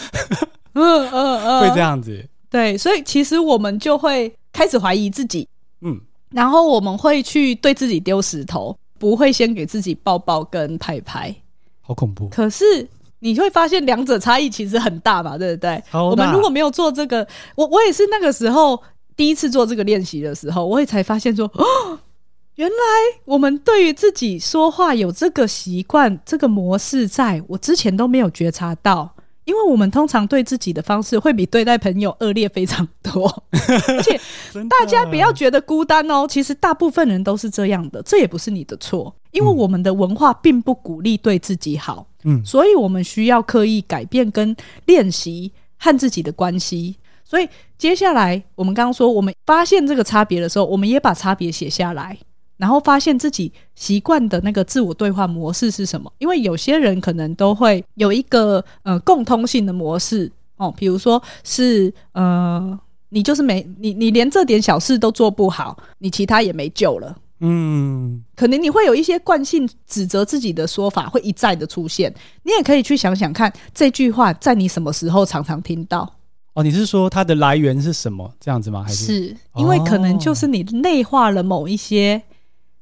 [0.75, 2.25] 嗯嗯嗯， 会这样子。
[2.49, 5.49] 对，所以其实我们就会开始怀疑自己，
[5.81, 6.01] 嗯，
[6.31, 11.35] 然后我们会去对自己丢石头，不会先给自己抱抱跟拍拍，
[11.81, 12.29] 好恐怖。
[12.29, 12.89] 可是。
[13.21, 15.83] 你会发现两者差异其实很大嘛，对不对？
[15.93, 17.27] 我们如果没有做这个，
[17.57, 18.81] 我我也是那个时候
[19.17, 21.99] 第一次做这个练习的时候，我也才发现说，哦，
[22.55, 22.77] 原来
[23.25, 29.13] 我们对于自己说话有这个习惯、这个模式，在我之前都没有觉察到。
[29.49, 34.21] 因为我们通常对自己的方式会比对待朋友恶劣非常多， 而且
[34.69, 46.97] 大家不要觉得孤单哦，其实大部分人都是这样的，这也不是你的错，因为我们的文化并不鼓励对自己好，嗯，所以我们需要刻意改变跟练习和自己的关系。
[47.25, 52.19] 所以接下来我们刚刚说，我们发现这个差别的时候，我们也把差别写下来。
[52.59, 56.13] 然后发现自己习惯的那个自我对话模式是什么？
[56.19, 62.79] 因为有些人可能都会有一个呃共通性的模式哦，比如说是呃，
[63.11, 67.17] 你就是没你你连这点小事都做不好，你其他也没救了。
[67.41, 72.13] 嗯，可能你会有一些惯性指责自己的说法会一再的出现。
[72.43, 76.13] 你也可以去想想看，这句话在你什么时候常常听到？
[76.55, 78.29] 哦，你是说它的来源是什么？
[78.41, 78.83] 这样子吗？
[78.83, 82.21] 还是是因为可能就是你内化了某一些。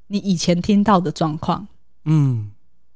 [0.08, 1.66] 你以前听到的状况，
[2.04, 2.50] 嗯，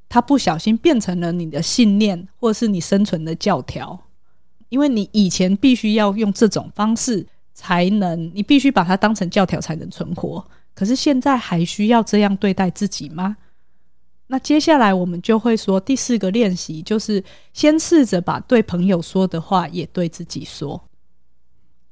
[0.08, 3.98] 它不小心变成了你的信念，或是你生存的教条，
[4.68, 10.44] 因为你以前必须要用这种方式才能，你必须把它当成教条才能存活。
[10.74, 13.36] 可是现在还需要这样对待自己吗？
[14.28, 20.80] 那接下来我们就会说第四个练习，就是先试着把对朋友说的话也对自己说。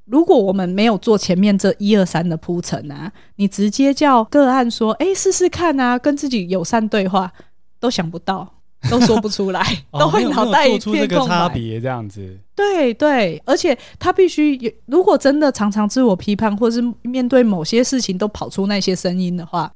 [0.09, 7.31] 如果我们没有做前面这一二三的铺陈啊，你直接叫个案说：“哎，试试看啊，跟自己友善对话，
[7.79, 8.51] 都想不到，
[8.89, 12.35] 都说不出来，哦、都会脑袋一片空白。”这个差别这样子。
[12.55, 19.71] 对对，而且他必须有，如果真的常常自我批判，或是面对某些事情都跑出那些声音的话，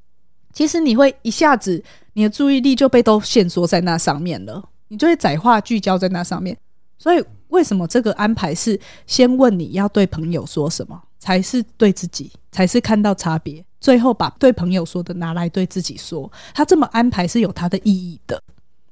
[0.51, 6.57] 其实你会一下子你的注意力就被都限缩在那上面了，你就会窄化聚焦在那上面，
[6.97, 7.23] 所以。
[7.54, 16.30] 为什么这个安排是先问你要对朋友说什么，才是对自己，才是看到差别，最后把对朋友说的拿来对自己说？
[16.56, 18.41] 他这么安排是有他的意义的。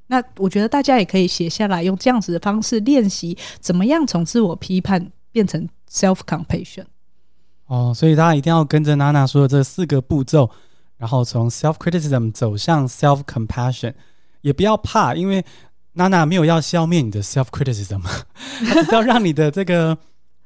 [0.05, 6.85] 那我觉得大家也可以写下来，用这样子的方式练习，怎么样从自我批判变成 self compassion。
[7.65, 10.51] 哦，所以大家一定要跟着娜娜说的这四个步骤，
[10.97, 13.95] 然后从 self criticism 走向 self compassion，
[14.41, 15.43] 也不要怕，因为。
[15.93, 18.01] 娜娜没有要消灭你的 self criticism，
[18.67, 19.97] 她只是要让你的这个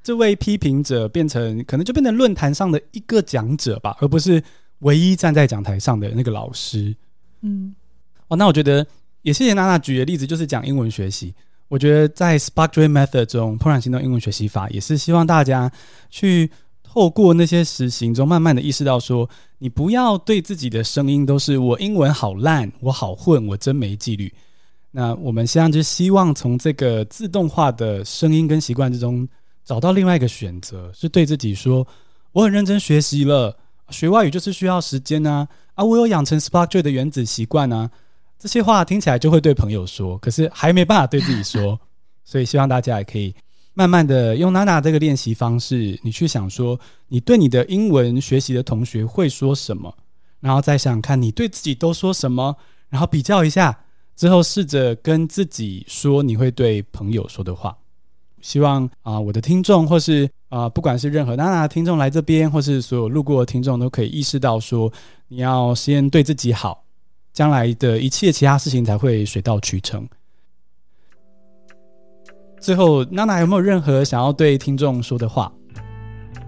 [0.04, 4.44] 这位批评者变成可能就变成论坛上的一个讲者吧，而不是
[4.80, 6.96] 唯一站在讲台上的那个老师。
[7.42, 7.76] 嗯，
[8.28, 8.86] 哦，那我觉得
[9.22, 11.34] 也谢谢娜娜举的例子，就是讲英文学习。
[11.68, 15.72] 我觉得在 Spark Joy Method 中，怦然心动英文学习法也是希望大家
[16.12, 16.52] 去
[16.84, 19.28] 透过那些实行中，慢慢的意识到说，
[19.58, 24.32] 你不要对自己的声音都是我英文好烂，我好混，我真没纪律。
[24.98, 29.28] 那我们现在就希望从这个自动化的声音跟习惯之中，
[29.66, 31.86] 找到另外一个选择，是对自己说：
[32.32, 33.58] 我很认真学习了，
[33.90, 37.92] 学外语就是需要时间啊，啊，我有养成 Spark Joy 的原子习惯啊，
[38.40, 41.78] 这些话听起来就会对朋友说，可是还没办法对自己说，
[42.24, 43.36] 所以希望大家也可以
[43.74, 46.80] 慢慢的用娜娜这个练习方式，你去想说，
[47.10, 49.94] 你对你的英文学习的同学会说什么，
[50.40, 52.56] 然后再想看你对自己都说什么，
[52.88, 53.78] 然后比较一下。
[54.16, 57.78] 之后试着跟自己说你会对朋友说的话，
[58.42, 64.92] 希望啊、我的听众或是啊、不管是任何娜娜听众来这边，或是所有路过的听众都可以意识到说，
[65.28, 66.84] 你要先对自己好，
[67.34, 70.08] 将来的一切其他事情才会水到渠成。
[72.62, 75.52] 最后，娜娜有没有任何想要对听众说的话？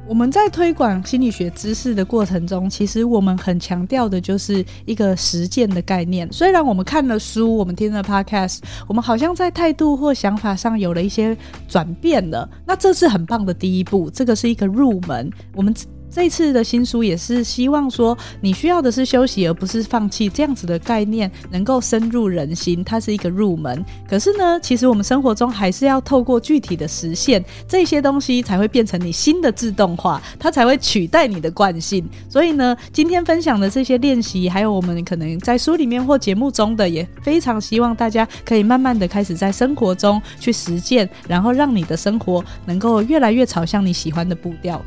[0.08, 6.32] 我们在推广心理学知识的过程中，其实我们很强调的就是一个实践的概念。
[6.32, 11.38] 虽然我们看了书，我们听了 podcast，我们好像在态度或想法上有了一些
[11.68, 15.30] 转变了，那这是很棒的第一步，这个是一个入门。
[15.54, 15.76] 我们。
[16.10, 22.84] 这次的新书也是希望说，你需要的是休息，而不是放弃这样子的概念，能够深入人心。
[22.84, 23.86] 它是一个入门。
[24.10, 32.08] 可是呢，其实我们生活中还是要透过具体的实现，这些东西才会变成你新的自动化，它才会取代你的惯性。
[32.30, 44.82] 所以呢，今天分享的这些练习，还有我们可能在书里面或节目中的，也非常希望大家可以慢慢的开始在生活中去实践，然后让你的生活能够越来越朝向你喜欢的步调。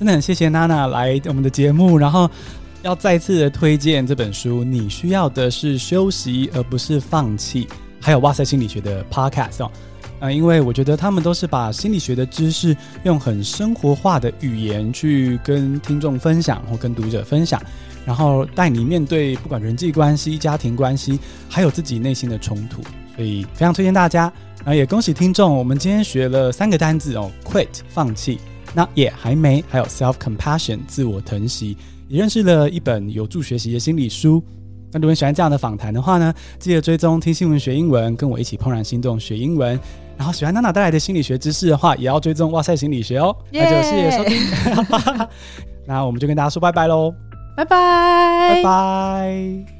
[0.00, 2.26] 真的很谢谢娜娜来我们的节目，然后
[2.80, 4.64] 要再次的推荐这本书。
[4.64, 7.68] 你需要的是休息，而不是放弃。
[8.00, 9.70] 还有哇塞心理学的 Podcast 哦，
[10.20, 17.60] 呃，因为我觉得他们都是把心理学的知识用很生活化的语言去跟听众分享或跟读者分享，
[18.06, 22.80] 然后带你面对不管人际关系、家庭关系，还有自己内心的冲突。
[23.14, 24.32] 所以非常推荐大家，
[24.64, 28.38] 然后也恭喜听众，我们今天学了三个单字哦，quit 放弃。
[28.74, 31.76] 那也还没，还有 self compassion 自我疼惜，
[32.08, 34.42] 也认识了一本有助学习的心理书。
[34.92, 39.78] 那如果你喜欢这样的访谈的话呢，记得追踪听新闻学英文，跟我一起怦然心动学英文。
[40.16, 43.34] 然后喜欢娜娜带来的心理学知识的话，也要追踪哇塞心理学哦。
[43.50, 44.38] 那就谢谢收听，
[45.86, 47.14] 那我们就跟大家说拜拜喽，
[47.56, 49.79] 拜拜，拜拜。